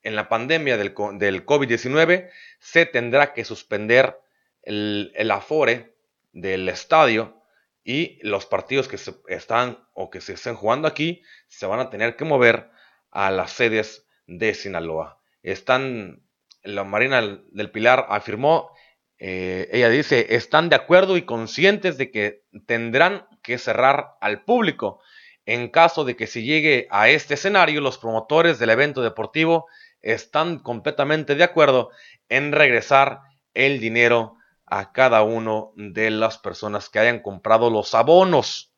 [0.04, 4.20] la pandemia del, del COVID-19, se tendrá que suspender
[4.62, 5.96] el, el afore
[6.32, 7.42] del estadio
[7.86, 11.89] y los partidos que se están o que se estén jugando aquí se van a
[11.89, 12.71] tener que mover
[13.12, 15.21] a las sedes de Sinaloa.
[15.43, 16.26] Están
[16.63, 17.21] la Marina
[17.52, 18.71] del Pilar afirmó,
[19.19, 25.00] eh, ella dice, están de acuerdo y conscientes de que tendrán que cerrar al público.
[25.45, 29.67] En caso de que se llegue a este escenario, los promotores del evento deportivo
[30.02, 31.91] están completamente de acuerdo
[32.30, 33.19] en regresar
[33.54, 38.73] el dinero a cada uno de las personas que hayan comprado los abonos.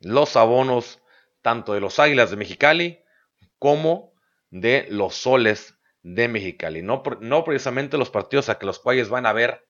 [0.00, 1.00] Los abonos
[1.42, 3.02] tanto de los Águilas de Mexicali
[3.58, 4.12] como
[4.50, 6.82] de los Soles de Mexicali.
[6.82, 7.02] No,
[7.44, 9.66] precisamente los partidos a que los cuales van a ver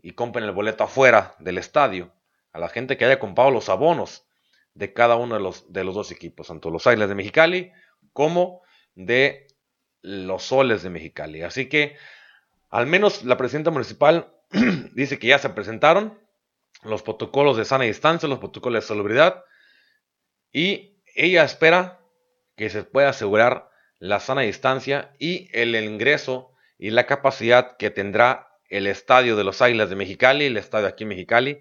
[0.00, 2.12] y compren el boleto afuera del estadio.
[2.52, 4.26] A la gente que haya comprado los abonos
[4.74, 7.72] de cada uno de los, de los dos equipos, tanto los Águilas de Mexicali
[8.12, 8.62] como
[8.94, 9.48] de
[10.02, 11.42] los Soles de Mexicali.
[11.42, 11.96] Así que
[12.70, 14.37] al menos la presidenta municipal
[14.92, 16.18] dice que ya se presentaron
[16.82, 19.44] los protocolos de sana distancia, los protocolos de salubridad
[20.52, 22.00] y ella espera
[22.56, 28.48] que se pueda asegurar la sana distancia y el ingreso y la capacidad que tendrá
[28.68, 31.60] el estadio de los Águilas de Mexicali, el estadio aquí en Mexicali,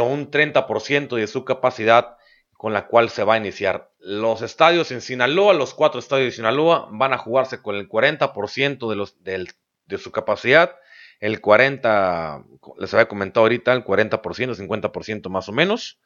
[0.00, 2.16] un 30% de su capacidad
[2.52, 3.90] con la cual se va a iniciar.
[3.98, 9.08] Los estadios en Sinaloa, los cuatro estadios de Sinaloa, van a jugarse con el 40%
[9.24, 9.46] de,
[9.86, 10.76] de su capacidad.
[11.20, 12.44] El 40,
[12.78, 16.00] les había comentado ahorita, el 40%, 50% más o menos.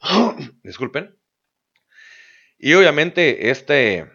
[0.62, 1.16] Disculpen.
[2.58, 4.10] Y obviamente este,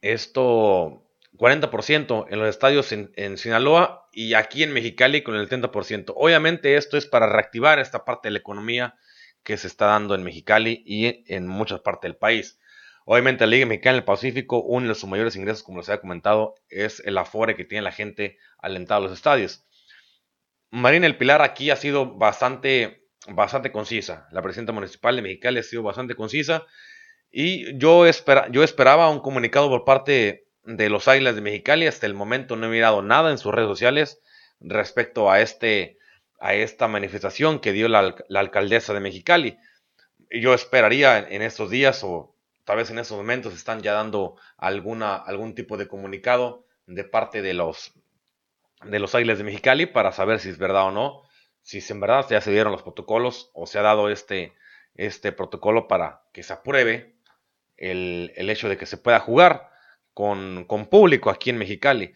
[0.00, 1.04] esto
[1.36, 6.12] 40% en los estadios en, Sinaloa y aquí en Mexicali con el 30%.
[6.16, 8.94] Obviamente esto es para reactivar esta parte de la economía
[9.42, 12.58] que se está dando en Mexicali y en muchas partes del país.
[13.04, 16.54] Obviamente la Liga Mexicana del Pacífico, uno de sus mayores ingresos, como les había comentado,
[16.68, 19.64] es el afore que tiene la gente alentado a los estadios.
[20.70, 24.26] Marina El Pilar aquí ha sido bastante, bastante concisa.
[24.32, 26.66] La presidenta municipal de Mexicali ha sido bastante concisa.
[27.30, 28.04] Y yo,
[28.50, 31.86] yo esperaba un comunicado por parte de los Águilas de Mexicali.
[31.86, 34.20] Hasta el momento no he mirado nada en sus redes sociales
[34.60, 35.98] respecto a, este,
[36.40, 39.58] a esta manifestación que dio la, alcaldesa de Mexicali.
[40.30, 42.33] Yo esperaría en, estos días o
[42.64, 47.42] tal vez en estos momentos están ya dando alguna, algún tipo de comunicado de parte
[47.42, 47.92] de los,
[48.84, 51.22] de los Águilas de Mexicali para saber si es verdad o no,
[51.62, 54.54] si en verdad ya se dieron los protocolos o se ha dado este,
[54.94, 57.16] este protocolo para que se apruebe
[57.76, 59.70] el, el hecho de que se pueda jugar
[60.14, 62.14] con, público aquí en Mexicali.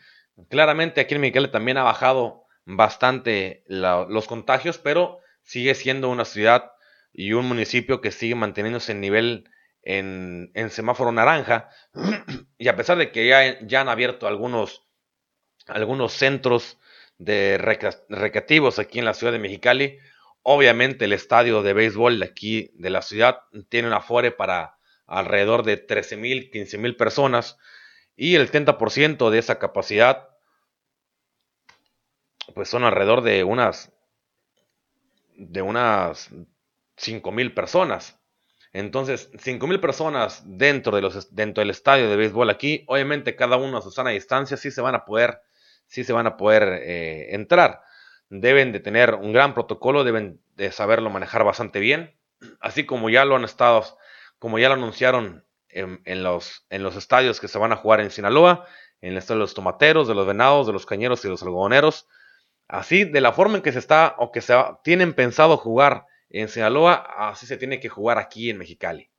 [0.49, 6.73] Claramente aquí en Mexicali también ha bajado bastante los contagios, pero sigue siendo una ciudad
[7.13, 9.51] y un municipio que sigue manteniéndose en nivel
[9.83, 11.71] en, semáforo naranja.
[12.59, 14.87] y a pesar de que ya, ya han abierto algunos,
[15.67, 16.79] algunos centros
[17.19, 19.99] de recreativos aquí en la ciudad de Mexicali,
[20.43, 25.65] obviamente el estadio de béisbol de aquí de la ciudad tiene un afore para alrededor
[25.65, 27.59] de 13 mil, 15 mil personas
[28.17, 30.29] y el 30% de esa capacidad,
[32.55, 33.93] pues son alrededor de unas,
[35.37, 36.31] de unas
[36.97, 38.19] 5.000 personas.
[38.73, 43.79] Entonces, 5.000 personas dentro, de los, dentro del estadio de béisbol aquí, obviamente cada uno
[43.79, 45.41] a su sana distancia, sí se van a poder,
[45.87, 47.81] sí se van a poder eh, entrar.
[48.29, 52.15] Deben de tener un gran protocolo, deben de saberlo manejar bastante bien,
[52.61, 53.85] así como ya lo han estado,
[54.39, 58.11] como ya lo anunciaron en, los, en los estadios que se van a jugar en
[58.11, 58.67] Sinaloa,
[59.01, 62.09] en el estadio de los tomateros, de los venados, de los cañeros y los algodoneros.
[62.67, 66.49] Así, de la forma en que se está o que se tienen pensado jugar en
[66.49, 66.95] Sinaloa,
[67.31, 69.11] así se tiene que jugar aquí en Mexicali.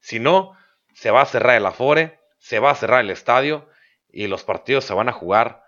[0.00, 0.56] Si no,
[0.94, 3.68] se va a cerrar el Afore, se va a cerrar el estadio
[4.08, 5.62] y los partidos se van a jugar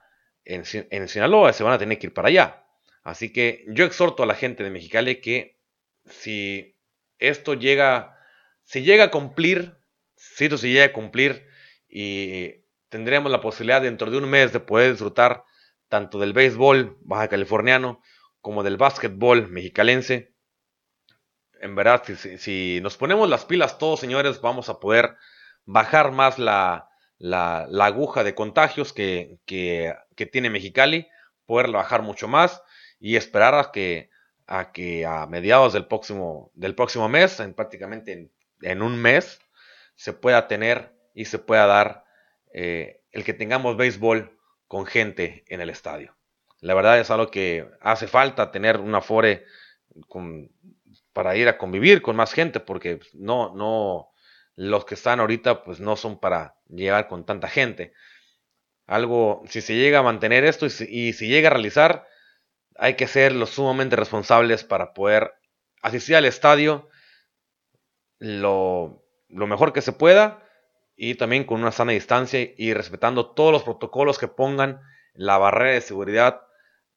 [0.44, 2.64] en, en Sinaloa se van a tener que ir para allá.
[3.02, 5.58] Así que yo exhorto a la gente de Mexicali que
[6.06, 6.76] si
[7.18, 8.18] esto llega,
[8.64, 9.82] si llega a cumplir
[10.22, 11.46] si esto se llega a cumplir
[11.88, 15.44] y tendremos la posibilidad dentro de un mes de poder disfrutar
[15.88, 18.00] tanto del béisbol baja californiano
[18.40, 20.31] como del básquetbol mexicalense.
[21.62, 22.02] En verdad,
[22.38, 25.16] si, nos ponemos las pilas todos, señores, vamos a poder
[25.64, 26.88] bajar más la,
[27.80, 29.38] aguja de contagios que,
[30.32, 31.06] tiene Mexicali,
[31.46, 32.62] poderla bajar mucho más
[32.98, 34.10] y esperar a que
[34.48, 39.38] a, que a mediados del próximo, del próximo mes, en prácticamente en un mes,
[39.94, 42.04] se pueda tener y se pueda dar
[42.52, 44.36] eh, el que tengamos béisbol
[44.66, 46.16] con gente en el estadio.
[46.58, 49.44] La verdad es algo que hace falta tener un afore
[51.12, 54.10] para ir a convivir con más gente, porque no, no,
[54.56, 57.92] los que están ahorita pues no son para llegar con tanta gente.
[58.86, 62.06] Algo, si se llega a mantener esto y si, y si llega a realizar,
[62.76, 65.34] hay que ser los sumamente responsables para poder
[65.82, 66.88] asistir al estadio
[68.18, 69.02] lo
[69.32, 70.42] lo mejor que se pueda
[70.94, 74.80] y también con una sana distancia y respetando todos los protocolos que pongan
[75.14, 76.42] la barrera de seguridad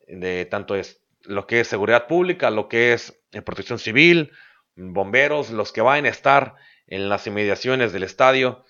[0.08, 4.32] de tanto es lo que es seguridad pública, lo que es eh, protección civil,
[4.76, 6.56] bomberos, los que van a estar
[6.88, 8.66] en las inmediaciones del estadio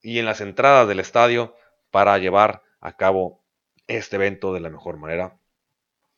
[0.00, 1.54] y en las entradas del estadio
[1.90, 3.44] para llevar a cabo
[3.86, 5.38] este evento de la mejor manera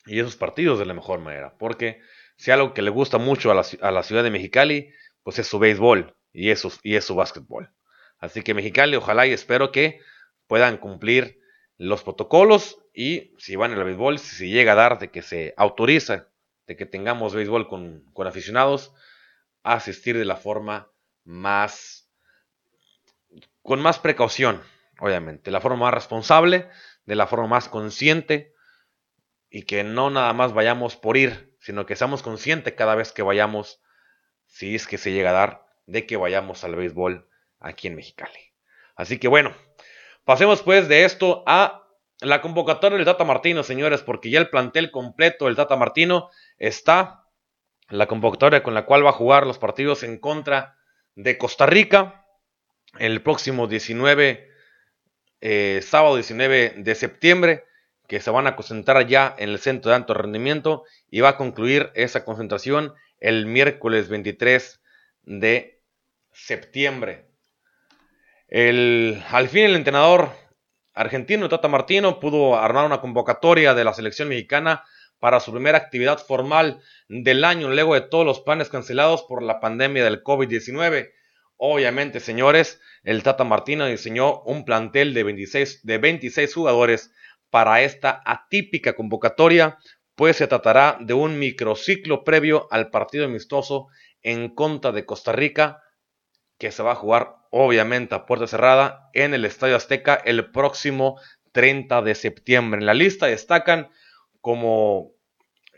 [0.06, 1.56] y esos partidos de la mejor manera.
[1.58, 2.00] Porque
[2.36, 3.54] si algo que le gusta mucho a
[3.92, 4.92] la, ciudad de Mexicali,
[5.22, 7.72] pues es su béisbol y es su, y es su básquetbol.
[8.18, 10.00] Así que Mexicali, ojalá y espero que
[10.46, 11.40] puedan cumplir
[11.78, 15.54] los protocolos y si van al béisbol, si se llega a dar de que se
[15.56, 16.28] autoriza
[16.68, 18.92] de que tengamos béisbol con, con aficionados,
[19.62, 20.92] a asistir de la forma
[21.24, 22.10] más,
[23.62, 24.62] con más precaución,
[25.00, 26.68] obviamente, de la forma más responsable,
[27.06, 28.52] de la forma más consciente
[29.48, 33.22] y que no nada más vayamos por ir, sino que seamos conscientes cada vez que
[33.22, 33.80] vayamos,
[34.46, 37.28] si es que se llega a dar, de que vayamos al béisbol
[37.60, 38.52] aquí en Mexicali.
[38.94, 39.56] Así que bueno,
[40.28, 41.88] pasemos pues de esto a
[42.20, 47.24] la convocatoria del Tata Martino, señores, porque ya el plantel completo del Tata Martino está.
[47.88, 50.76] La convocatoria con la cual va a jugar los partidos en contra
[51.14, 52.26] de Costa Rica
[52.98, 54.50] el próximo 19,
[55.40, 57.64] eh, sábado 19 de septiembre,
[58.06, 61.36] que se van a concentrar ya en el centro de alto rendimiento y va a
[61.38, 64.82] concluir esa concentración el miércoles 23
[65.22, 65.80] de
[66.32, 67.27] septiembre.
[68.50, 70.30] Al fin el entrenador
[70.94, 74.84] argentino Tata Martino pudo armar una convocatoria de la selección mexicana
[75.18, 79.60] para su primera actividad formal del año luego de todos los planes cancelados por la
[79.60, 81.10] pandemia del COVID-19.
[81.58, 87.12] Obviamente, señores, el Tata Martino diseñó un plantel de 26, de 26 jugadores
[87.50, 89.76] para esta atípica convocatoria,
[90.14, 93.88] pues se tratará de un microciclo previo al partido amistoso
[94.22, 95.82] en contra de Costa Rica
[96.58, 101.20] que se va a jugar obviamente a puerta cerrada en el Estadio Azteca el próximo
[101.52, 102.80] 30 de septiembre.
[102.80, 103.90] En la lista destacan
[104.40, 105.12] como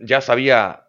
[0.00, 0.86] ya se había,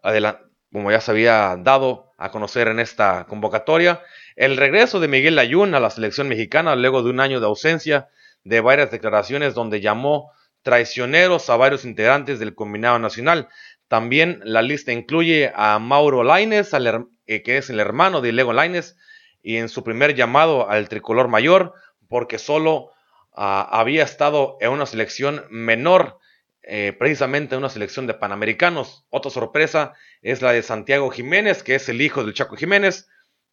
[0.72, 4.02] como ya se había dado a conocer en esta convocatoria,
[4.36, 8.10] el regreso de Miguel Ayun a la selección mexicana luego de un año de ausencia
[8.44, 10.32] de varias declaraciones donde llamó
[10.62, 13.50] traicioneros a varios integrantes del combinado nacional.
[13.88, 18.98] También la lista incluye a Mauro Laines, eh, que es el hermano de Lego Laines,
[19.44, 21.74] y en su primer llamado al tricolor mayor,
[22.08, 22.92] porque solo
[23.34, 26.20] ah, había estado en una selección menor,
[26.64, 29.06] eh, precisamente en una selección de panamericanos.
[29.10, 33.10] Otra sorpresa es la de Santiago Jiménez, que es el hijo del Chaco Jiménez.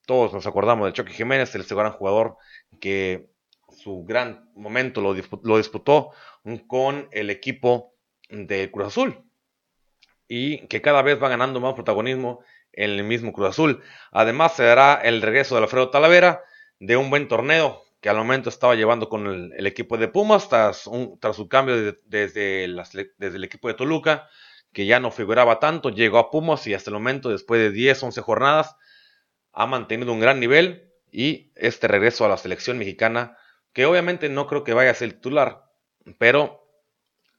[0.06, 2.36] Todos nos acordamos del Chaco Jiménez, el gran jugador
[2.80, 3.30] que
[3.70, 6.10] su gran momento lo, lo disputó
[6.66, 7.94] con el equipo
[8.28, 9.24] de Cruz Azul
[10.28, 12.40] y que cada vez va ganando más protagonismo
[12.72, 13.82] en el mismo Cruz Azul.
[14.12, 16.42] Además, se dará el regreso de Alfredo Talavera
[16.80, 20.88] de un buen torneo que al momento estaba llevando con el, equipo de Pumas tras,
[21.20, 22.68] tras su cambio desde,
[23.18, 24.28] desde el equipo de Toluca,
[24.72, 28.02] que ya no figuraba tanto, llegó a Pumas y hasta el momento, después de 10,
[28.04, 28.76] 11 jornadas,
[29.52, 33.36] ha mantenido un gran nivel y este regreso a la selección mexicana,
[33.72, 35.64] que obviamente no creo que vaya a ser titular,
[36.18, 36.68] pero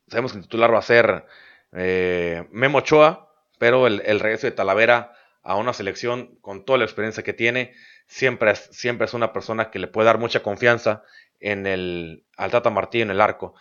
[0.08, 1.26] sabemos que el titular va a ser
[1.74, 5.14] eh, Memo Ochoa, pero el, el regreso de Talavera
[5.44, 7.74] a una selección con toda la experiencia que tiene,
[8.08, 11.04] siempre es, siempre es una persona que le puede dar mucha confianza
[11.40, 13.54] en el, al Tata Martí en el arco.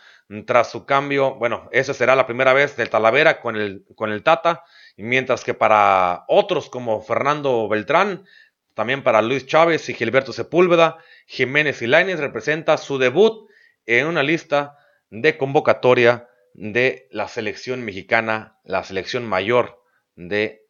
[0.47, 4.23] Tras su cambio, bueno, esa será la primera vez del Talavera con el, con el
[4.23, 4.65] Tata,
[4.97, 8.25] mientras que para otros como Fernando Beltrán,
[8.75, 13.49] también para Luis Chávez y Gilberto Sepúlveda, Jiménez y Lainez representa su debut
[13.87, 14.77] en una lista
[15.11, 19.83] de convocatoria de la selección mexicana, la selección mayor
[20.15, 20.68] de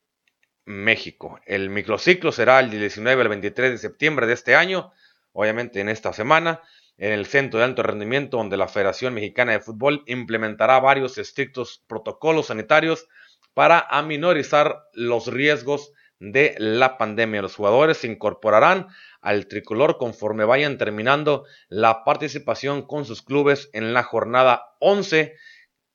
[0.69, 1.41] México.
[1.47, 4.93] El microciclo será el 19 al 23 de septiembre de este año,
[5.33, 6.61] obviamente en esta semana,
[6.99, 11.83] en el Centro de Alto Rendimiento, donde la Federación Mexicana de Fútbol implementará varios estrictos
[11.87, 13.09] protocolos sanitarios
[13.55, 17.41] para aminorizar los riesgos de la pandemia.
[17.41, 18.89] Los jugadores se incorporarán
[19.23, 25.35] al tricolor conforme vayan terminando la participación con sus clubes en la jornada 11,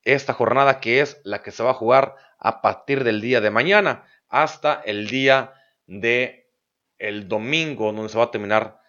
[0.02, 3.50] esta jornada que es la que se va a jugar a partir del día de
[3.50, 5.54] mañana hasta el día
[5.86, 6.50] de
[6.98, 8.80] el domingo, donde se va a terminar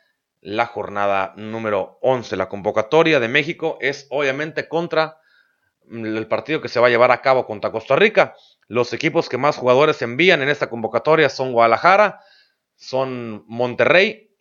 [0.42, 2.36] la jornada número 11.
[2.36, 5.20] La convocatoria de México es obviamente contra
[5.88, 8.34] el partido que se va a llevar a cabo contra Costa Rica.
[8.68, 12.22] Los equipos que más jugadores envían en esta convocatoria son Guadalajara,
[12.76, 14.32] son Monterrey,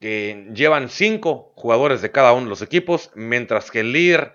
[0.00, 4.32] que llevan cinco jugadores de cada uno de los equipos, mientras que el líder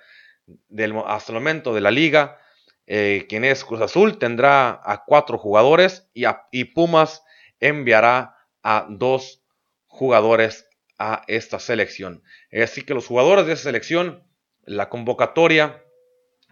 [0.67, 2.37] del, hasta el momento de la liga
[2.85, 7.23] eh, quien es Cruz Azul, tendrá a cuatro jugadores y, Pumas
[7.59, 9.43] enviará a dos
[9.87, 10.67] jugadores
[10.99, 12.23] a esta selección.
[12.51, 14.27] Así que los jugadores de esa selección,
[14.63, 15.83] la convocatoria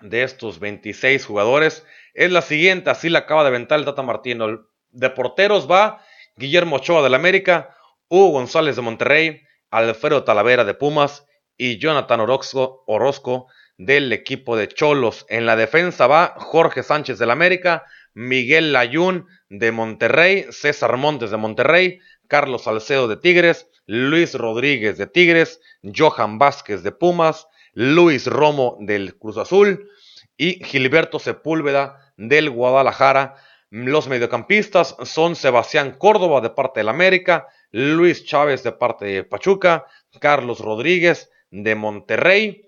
[0.01, 4.67] de estos 26 jugadores es la siguiente, así la acaba de aventar el Tata Martino.
[4.89, 6.03] De porteros va
[6.35, 7.75] Guillermo Ochoa del América,
[8.09, 11.25] Hugo González de Monterrey, Alfredo Talavera de Pumas
[11.57, 13.47] y Jonathan Orozco
[13.85, 15.25] del equipo de Cholos.
[15.27, 21.37] En la defensa va Jorge Sánchez del América, Miguel Layún de Monterrey, César Montes de
[21.37, 28.77] Monterrey, Carlos Salcedo de Tigres, Luis Rodríguez de Tigres, Johan Vázquez de Pumas, Luis Romo
[28.81, 29.89] del Cruz Azul
[30.37, 33.35] y Gilberto Sepúlveda del Guadalajara.
[33.71, 39.87] Los mediocampistas son Sebastián Córdoba de parte del América, Luis Chávez de parte de Pachuca,
[40.19, 42.67] Carlos Rodríguez de Monterrey,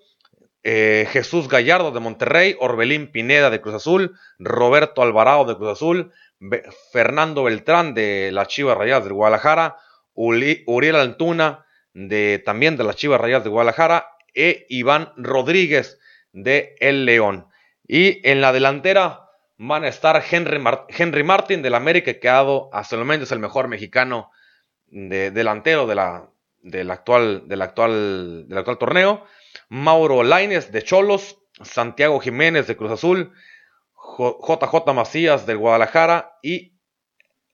[0.64, 6.14] eh, Jesús Gallardo de Monterrey, Orbelín Pineda de Cruz Azul, Roberto Alvarado de Cruz Azul,
[6.92, 9.78] Fernando Beltrán de las Chivas Rayadas de Guadalajara,
[10.14, 16.00] Uriel Altuna de, también de las Chivas Rayadas de Guadalajara e Iván Rodríguez
[16.32, 17.48] de El León.
[17.88, 22.70] Y en la delantera van a estar Henry, Henry Martin del América, que ha dado
[22.74, 24.32] hasta el momento es el mejor mexicano
[24.88, 26.30] de, delantero de la,
[26.62, 29.26] del, actual, del, actual, del actual torneo.
[29.70, 33.34] Mauro Laines de Cholos, Santiago Jiménez de Cruz Azul,
[34.18, 36.74] JJ Macías del Guadalajara y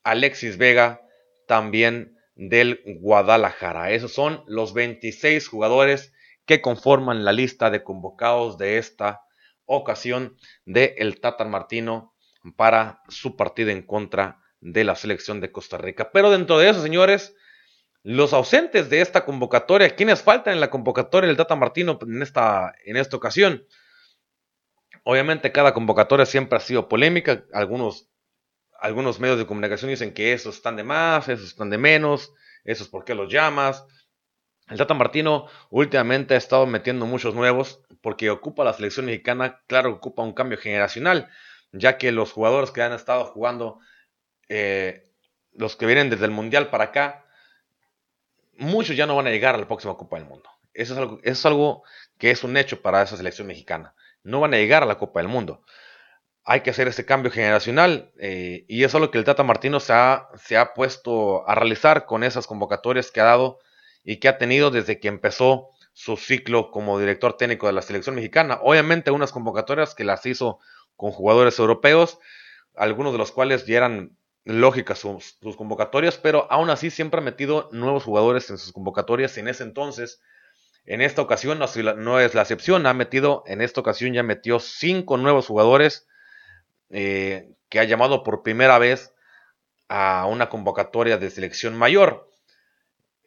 [0.02, 1.02] Alexis Vega
[1.46, 3.90] también del Guadalajara.
[3.90, 6.12] Esos son los 26 jugadores
[6.46, 9.22] que conforman la lista de convocados de esta
[9.66, 12.14] ocasión de el Tata Martino
[12.56, 16.10] para su partido en contra de la selección de Costa Rica.
[16.12, 17.36] Pero dentro de eso, señores,
[18.02, 22.74] los ausentes de esta convocatoria, ¿quiénes faltan en la convocatoria del Tata Martino en esta,
[22.84, 23.66] en esta ocasión?
[25.04, 28.08] Obviamente cada convocatoria siempre ha sido polémica, algunos,
[28.78, 32.32] algunos medios de comunicación dicen que esos están de más, esos están de menos,
[32.64, 33.84] esos por qué los llamas.
[34.68, 39.92] El Tata Martino últimamente ha estado metiendo muchos nuevos porque ocupa la selección mexicana, claro,
[39.92, 41.28] ocupa un cambio generacional,
[41.72, 43.80] ya que los jugadores que han estado jugando,
[44.48, 45.10] eh,
[45.52, 47.26] los que vienen desde el Mundial para acá,
[48.60, 50.48] muchos ya no van a llegar a la próxima Copa del Mundo.
[50.72, 51.82] Eso es, algo, eso es algo
[52.18, 53.94] que es un hecho para esa selección mexicana.
[54.22, 55.62] No van a llegar a la Copa del Mundo.
[56.44, 59.80] Hay que hacer ese cambio generacional eh, y eso es lo que el Tata Martino
[59.80, 63.58] se ha, se ha puesto a realizar con esas convocatorias que ha dado
[64.04, 68.14] y que ha tenido desde que empezó su ciclo como director técnico de la selección
[68.14, 68.58] mexicana.
[68.62, 70.60] Obviamente unas convocatorias que las hizo
[70.96, 72.18] con jugadores europeos,
[72.74, 77.68] algunos de los cuales ya eran lógicas sus, convocatorias, pero aún así siempre ha metido
[77.72, 79.36] nuevos jugadores en sus convocatorias.
[79.38, 80.20] En ese entonces,
[80.86, 85.16] en esta ocasión no, es la excepción, ha metido, en esta ocasión ya metió cinco
[85.16, 86.06] nuevos jugadores
[86.90, 89.14] eh, que ha llamado por primera vez
[89.88, 92.30] a una convocatoria de selección mayor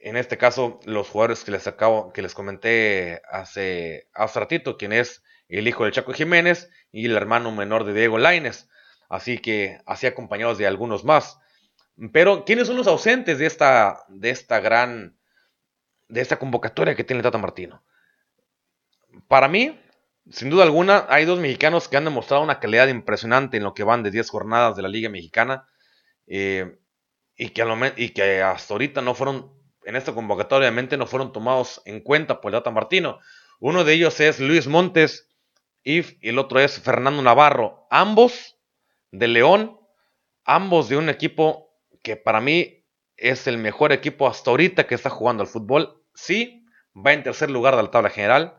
[0.03, 4.91] en este caso, los jugadores que les acabo, que les comenté hace, hace ratito, quien
[4.91, 8.69] es el hijo del Chaco Jiménez y el hermano menor de Diego Laines.
[9.13, 11.39] Así que así acompañados de algunos más.
[12.11, 15.15] Pero, ¿quiénes son los ausentes de esta, de esta gran,
[16.07, 17.83] de esta convocatoria que tiene Tata Martino?
[19.27, 19.79] Para mí,
[20.31, 23.83] sin duda alguna, hay dos mexicanos que han demostrado una calidad impresionante en lo que
[23.83, 25.67] van de 10 jornadas de la Liga Mexicana
[26.25, 26.79] eh,
[27.35, 29.53] y, que, y que hasta ahorita no fueron
[29.85, 33.19] en esta convocatoria obviamente no fueron tomados en cuenta por Tata Martino.
[33.59, 35.29] Uno de ellos es Luis Montes
[35.83, 37.85] y el otro es Fernando Navarro.
[37.91, 38.52] Ambos
[39.13, 39.79] de León,
[40.43, 42.83] ambos de un equipo que para mí
[43.15, 46.03] es el mejor equipo hasta ahorita que está jugando al fútbol.
[46.15, 48.57] Sí, va en tercer lugar de la tabla general.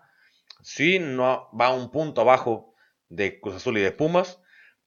[0.63, 2.73] Sí, no va un punto abajo
[3.09, 4.41] de Cruz Azul y de Pumas.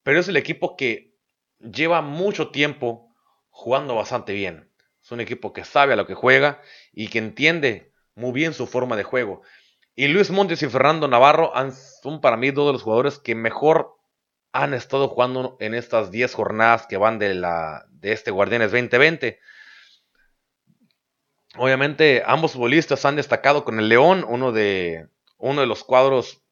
[0.04, 1.14] Pero es el equipo que
[1.60, 3.14] lleva mucho tiempo
[3.50, 4.72] jugando bastante bien.
[5.04, 6.62] Es un equipo que sabe a lo que juega
[6.94, 9.42] y que entiende muy bien su forma de juego.
[9.96, 11.52] Y Luis Montes y Fernando Navarro
[12.02, 13.97] son para mí dos de los jugadores que mejor
[14.52, 19.40] han estado jugando en estas 10 jornadas que van de, la, de este Guardianes 2020.
[21.56, 26.44] Obviamente ambos futbolistas han destacado con el León, uno de, uno de los cuadros,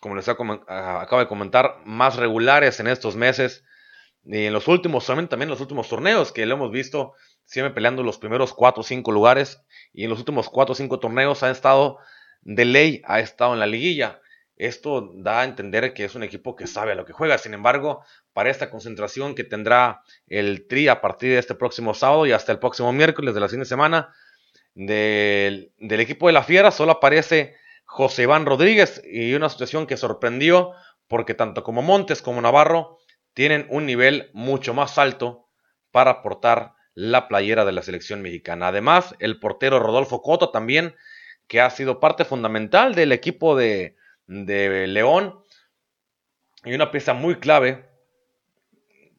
[0.00, 3.64] como les acabo de comentar, más regulares en estos meses.
[4.24, 7.14] Y en los últimos, también en los últimos torneos que lo hemos visto
[7.44, 9.62] siempre peleando los primeros 4 o 5 lugares
[9.92, 11.98] y en los últimos 4 o 5 torneos ha estado
[12.42, 14.20] de ley, ha estado en la liguilla.
[14.56, 17.38] Esto da a entender que es un equipo que sabe a lo que juega.
[17.38, 22.26] Sin embargo, para esta concentración que tendrá el Tri a partir de este próximo sábado
[22.26, 24.14] y hasta el próximo miércoles de la fin de semana,
[24.74, 30.72] del, equipo de la Fiera solo aparece José Iván Rodríguez y una situación que sorprendió
[31.08, 32.98] porque tanto como Montes como Navarro
[33.34, 35.48] tienen un nivel mucho más alto
[35.90, 38.68] para aportar la playera de la selección mexicana.
[38.68, 40.94] Además, el portero Rodolfo Cota también,
[41.48, 43.96] que ha sido parte fundamental del equipo de,
[44.26, 45.40] León,
[46.64, 47.88] y una pieza muy clave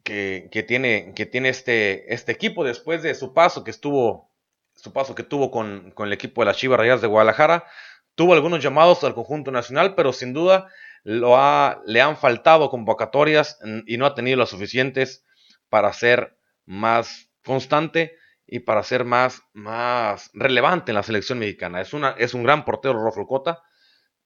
[0.04, 4.36] que, tiene, que tiene este, este equipo después de su paso que estuvo
[4.76, 7.66] su paso que tuvo con, el equipo de las Chivas Rayas de Guadalajara.
[8.14, 10.68] Tuvo algunos llamados al conjunto nacional, pero sin duda
[11.04, 15.26] lo ha, le han faltado convocatorias y no ha tenido las suficientes
[15.70, 21.82] para ser más constante y para ser más, más relevante en la selección mexicana.
[21.82, 23.64] Es, una, es un gran portero Roflo Cota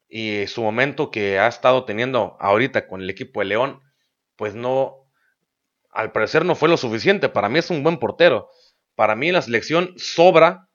[0.10, 3.82] y su momento que ha estado teniendo ahorita con el equipo de León,
[4.36, 5.07] pues no,
[5.91, 7.30] al parecer no fue lo suficiente.
[7.30, 8.49] Para mí es un buen portero.
[8.95, 10.68] Para mí la selección sobra,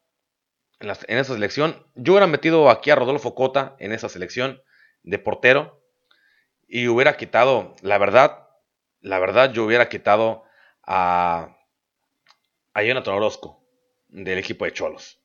[0.78, 4.62] en, esa selección, yo hubiera metido aquí a Rodolfo Cota en esa selección
[5.02, 5.82] de portero
[6.68, 8.48] y hubiera quitado, la verdad,
[9.00, 10.44] la verdad yo hubiera quitado
[10.82, 11.56] a,
[12.72, 13.66] a Jonathan Orozco
[14.08, 15.20] del equipo de Cholos.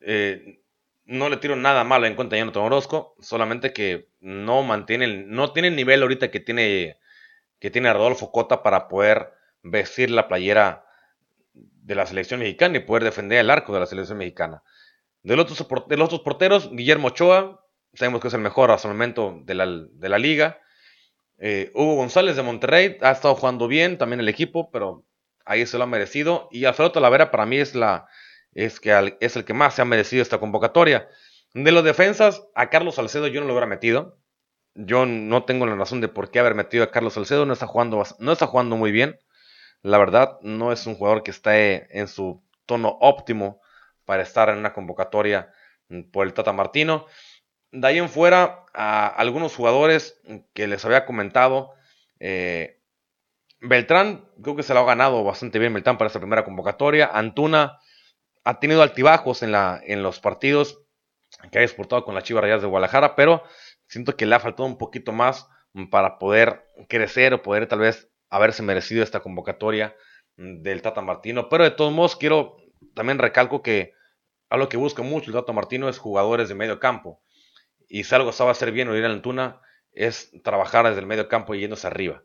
[0.00, 0.63] Eh,
[1.06, 5.52] no le tiro nada malo en cuenta a Jonathan Orozco, solamente que no mantiene, no
[5.52, 6.98] tiene el nivel ahorita que tiene,
[7.58, 9.32] que tiene Rodolfo Cota para poder
[9.62, 10.86] vestir la playera
[11.52, 14.62] de la selección mexicana y poder defender el arco de la selección mexicana.
[15.22, 18.94] De los otros, de los porteros, Guillermo Ochoa, sabemos que es el mejor hasta el
[18.94, 20.60] momento de la, liga.
[21.38, 25.04] Eh, Hugo González de Monterrey ha estado jugando bien también el equipo, pero
[25.44, 26.48] ahí se lo ha merecido.
[26.50, 28.06] Y Alfredo Talavera para mí es la,
[28.54, 31.08] es, que es el que más se ha merecido esta convocatoria.
[31.54, 34.18] De los defensas, a Carlos Salcedo yo no lo hubiera metido.
[34.74, 37.46] Yo no tengo la razón de por qué haber metido a Carlos Salcedo.
[37.46, 39.18] No está jugando, no está jugando muy bien.
[39.82, 43.60] La verdad, no es un jugador que esté en su tono óptimo
[44.04, 45.52] para estar en una convocatoria
[46.12, 47.06] por el Tata Martino.
[47.70, 50.20] De ahí en fuera, a algunos jugadores
[50.54, 51.74] que les había comentado,
[52.18, 52.80] eh,
[53.60, 57.10] Beltrán, creo que se lo ha ganado bastante bien Beltrán para esta primera convocatoria.
[57.12, 57.78] Antuna,
[58.44, 60.82] ha tenido altibajos en, la, en los partidos
[61.50, 63.42] que ha disputado con las Chivas Rayas de Guadalajara, pero
[63.86, 65.48] siento que le ha faltado un poquito más
[65.90, 69.96] para poder crecer o poder tal vez haberse merecido esta convocatoria
[70.36, 71.48] del Tata Martino.
[71.48, 72.56] Pero de todos modos, quiero
[72.94, 73.92] también recalco que
[74.50, 77.20] algo que busca mucho el Tata Martino es jugadores de medio campo.
[77.88, 79.60] Y si algo sabe hacer bien Uriel Antuna
[79.92, 82.22] es trabajar desde el medio campo y yéndose arriba.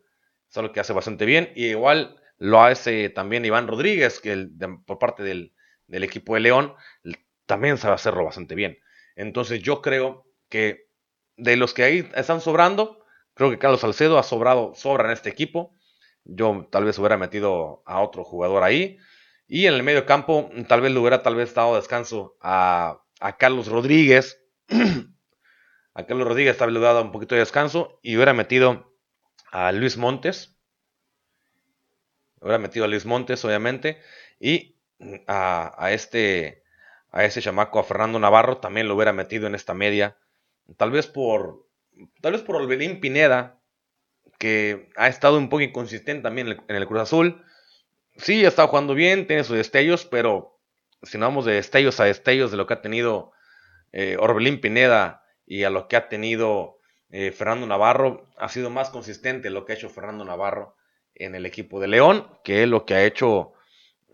[0.49, 1.51] Es algo que hace bastante bien.
[1.55, 4.47] Y igual lo hace también Iván Rodríguez, que
[4.85, 5.53] por parte del,
[5.89, 6.73] del equipo de León,
[7.45, 8.79] también sabe hacerlo bastante bien.
[9.15, 10.87] Entonces yo creo que
[11.35, 15.29] de los que ahí están sobrando, creo que Carlos Salcedo ha sobrado, sobra en este
[15.29, 15.73] equipo.
[16.23, 18.97] Yo tal vez hubiera metido a otro jugador ahí.
[19.47, 23.37] Y en el medio campo, tal vez le hubiera tal vez dado descanso a, a
[23.37, 24.45] Carlos Rodríguez.
[25.93, 27.99] a Carlos Rodríguez tal vez le hubiera dado un poquito de descanso.
[28.03, 28.93] Y hubiera metido
[29.51, 30.55] a Luis Montes.
[32.41, 33.99] Hubiera metido a Luis Montes, obviamente.
[34.39, 34.78] Y
[35.27, 36.63] a, este
[37.11, 40.17] a ese chamaco, a Fernando Navarro, también lo hubiera metido en esta media.
[40.77, 41.65] Tal vez por
[42.21, 43.59] tal vez por Olvelín Pineda,
[44.37, 47.43] que ha estado un poco inconsistente también en el, Cruz Azul.
[48.17, 50.59] Sí, estado jugando bien, tiene sus destellos, pero
[51.03, 53.31] si no vamos de destellos a destellos de lo que ha tenido
[53.91, 56.79] eh, Orbelín Pineda y a lo que ha tenido
[57.09, 60.75] eh, Fernando Navarro, ha sido más consistente lo que ha hecho Fernando Navarro
[61.15, 63.53] en el equipo de León que lo que ha hecho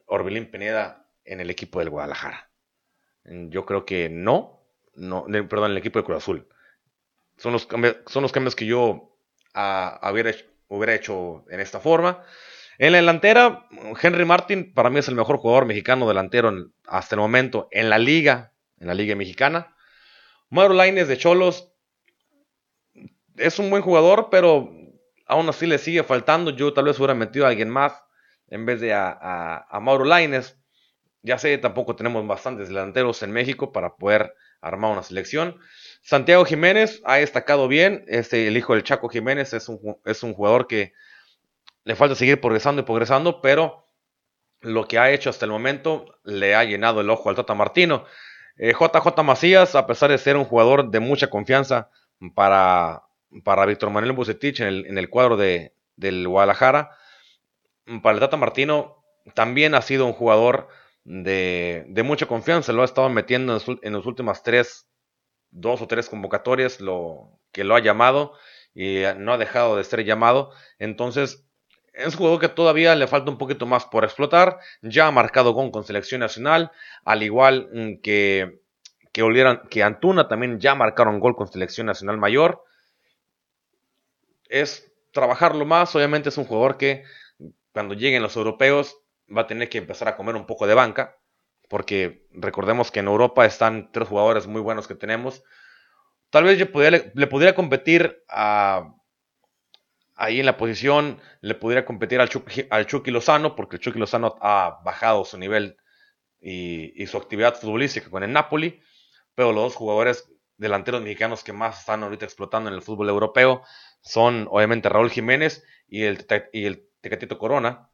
[0.05, 2.49] Orbelín Pineda en el equipo del Guadalajara.
[3.23, 4.61] Yo creo que no,
[4.95, 6.47] no perdón, en el equipo de Cruz Azul.
[7.37, 7.67] Son los,
[8.07, 9.17] son los cambios que yo
[9.53, 9.99] ah,
[10.69, 12.23] hubiera, hecho, en esta forma.
[12.77, 13.67] En la delantera,
[14.01, 16.53] Henry Martin para mí es el mejor jugador mexicano delantero
[16.87, 19.75] hasta el momento en la liga, en la liga mexicana.
[20.49, 21.71] Mauro Laines de Cholos
[23.37, 24.69] es un buen jugador, pero
[25.25, 26.51] aún así le sigue faltando.
[26.51, 28.04] Yo tal vez hubiera metido a alguien más
[28.47, 30.57] en vez de a, Mauro Laines.
[31.21, 35.57] Ya sé, tampoco tenemos bastantes delanteros en México para poder armar una selección.
[36.01, 38.05] Santiago Jiménez ha destacado bien.
[38.07, 40.93] Este, el hijo del Chaco Jiménez es un, es un jugador que
[41.83, 43.87] le falta seguir progresando y progresando, pero
[44.61, 48.05] lo que ha hecho hasta el momento le ha llenado el ojo al Tata Martino.
[48.57, 51.89] JJ eh, Macías, a pesar de ser un jugador de mucha confianza
[52.33, 53.03] para,
[53.43, 56.91] para Víctor Manuel Bucetich en el, en el cuadro de, del Guadalajara,
[58.01, 60.67] para el Tata Martino también ha sido un jugador
[61.03, 62.73] de, mucha confianza.
[62.73, 64.87] Lo ha estado metiendo en, las últimas tres,
[65.51, 68.33] dos o tres convocatorias lo, que lo ha llamado
[68.73, 70.51] y no ha dejado de ser llamado.
[70.79, 71.45] Entonces,
[71.93, 74.59] es un jugador que todavía le falta un poquito más por explotar.
[74.81, 76.71] Ya ha marcado gol con selección nacional,
[77.05, 78.59] al igual mm, que,
[79.13, 82.63] que, que Antuna también ya marcaron gol con selección nacional mayor.
[84.49, 87.03] Es trabajarlo más, obviamente es un jugador que
[87.75, 88.97] cuando lleguen los europeos
[89.27, 91.17] va a tener que empezar a comer un poco de banca,
[91.67, 95.43] porque recordemos que en Europa están tres jugadores muy buenos que tenemos.
[96.29, 98.93] Tal vez yo le, podría competir a,
[100.15, 104.79] ahí en la posición le pudiera competir al Chucky, Lozano, porque el Chucky Lozano ha
[104.85, 105.75] bajado su nivel
[106.39, 108.79] y, su actividad futbolística con el Napoli,
[109.33, 113.63] pero los dos jugadores delanteros mexicanos que más están ahorita explotando en el fútbol europeo
[113.99, 117.91] son obviamente Raúl Jiménez el, y el Tecatito Corona,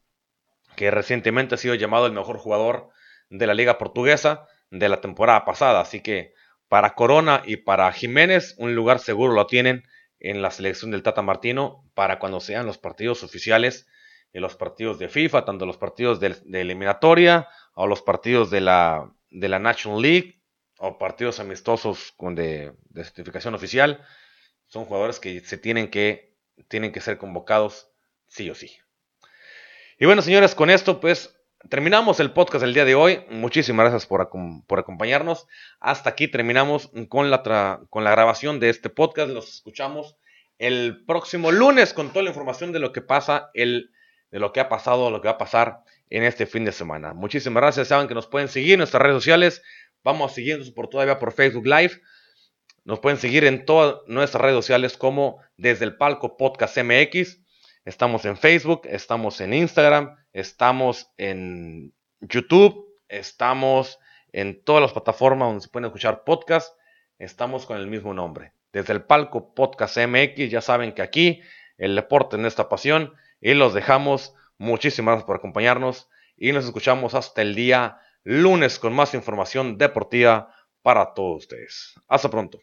[0.77, 2.91] que recientemente ha sido llamado el mejor jugador
[3.29, 5.81] de la liga portuguesa de la temporada pasada.
[5.81, 6.33] Así que
[6.69, 9.83] para Corona y para Jiménez un lugar seguro lo tienen
[10.19, 13.85] en la selección del Tata Martino para cuando sean los partidos oficiales
[14.31, 19.13] y los partidos de FIFA, tanto los partidos de, eliminatoria o los partidos de la,
[19.29, 20.41] de la National League
[20.77, 24.05] o partidos amistosos con de, certificación oficial.
[24.69, 26.37] Son jugadores que se tienen que,
[26.69, 27.91] tienen que ser convocados
[28.27, 28.71] sí o sí.
[30.01, 31.37] Y bueno, señores, con esto pues
[31.69, 33.23] terminamos el podcast del día de hoy.
[33.29, 34.31] Muchísimas gracias por,
[34.65, 35.45] por acompañarnos.
[35.79, 39.29] Hasta aquí terminamos con la, con la grabación de este podcast.
[39.29, 40.17] Los escuchamos
[40.57, 43.91] el próximo lunes con toda la información de lo que pasa, el,
[44.31, 47.13] de lo que ha pasado, lo que va a pasar en este fin de semana.
[47.13, 47.89] Muchísimas gracias.
[47.89, 49.61] Saben que nos pueden seguir en nuestras redes sociales.
[50.03, 52.01] Vamos a seguirnos por todavía por Facebook Live.
[52.85, 57.40] Nos pueden seguir en todas nuestras redes sociales como desde el palco podcast MX.
[57.83, 63.97] Estamos en Facebook, estamos en Instagram, estamos en YouTube, estamos
[64.31, 66.75] en todas las plataformas donde se pueden escuchar podcasts.
[67.17, 68.53] Estamos con el mismo nombre.
[68.71, 71.41] Desde el palco Podcast MX, ya saben que aquí
[71.77, 74.35] el deporte es nuestra pasión y los dejamos.
[74.59, 76.07] Muchísimas gracias por acompañarnos
[76.37, 80.53] y nos escuchamos hasta el día lunes con más información deportiva
[80.83, 81.95] para todos ustedes.
[82.07, 82.59] Hasta pronto.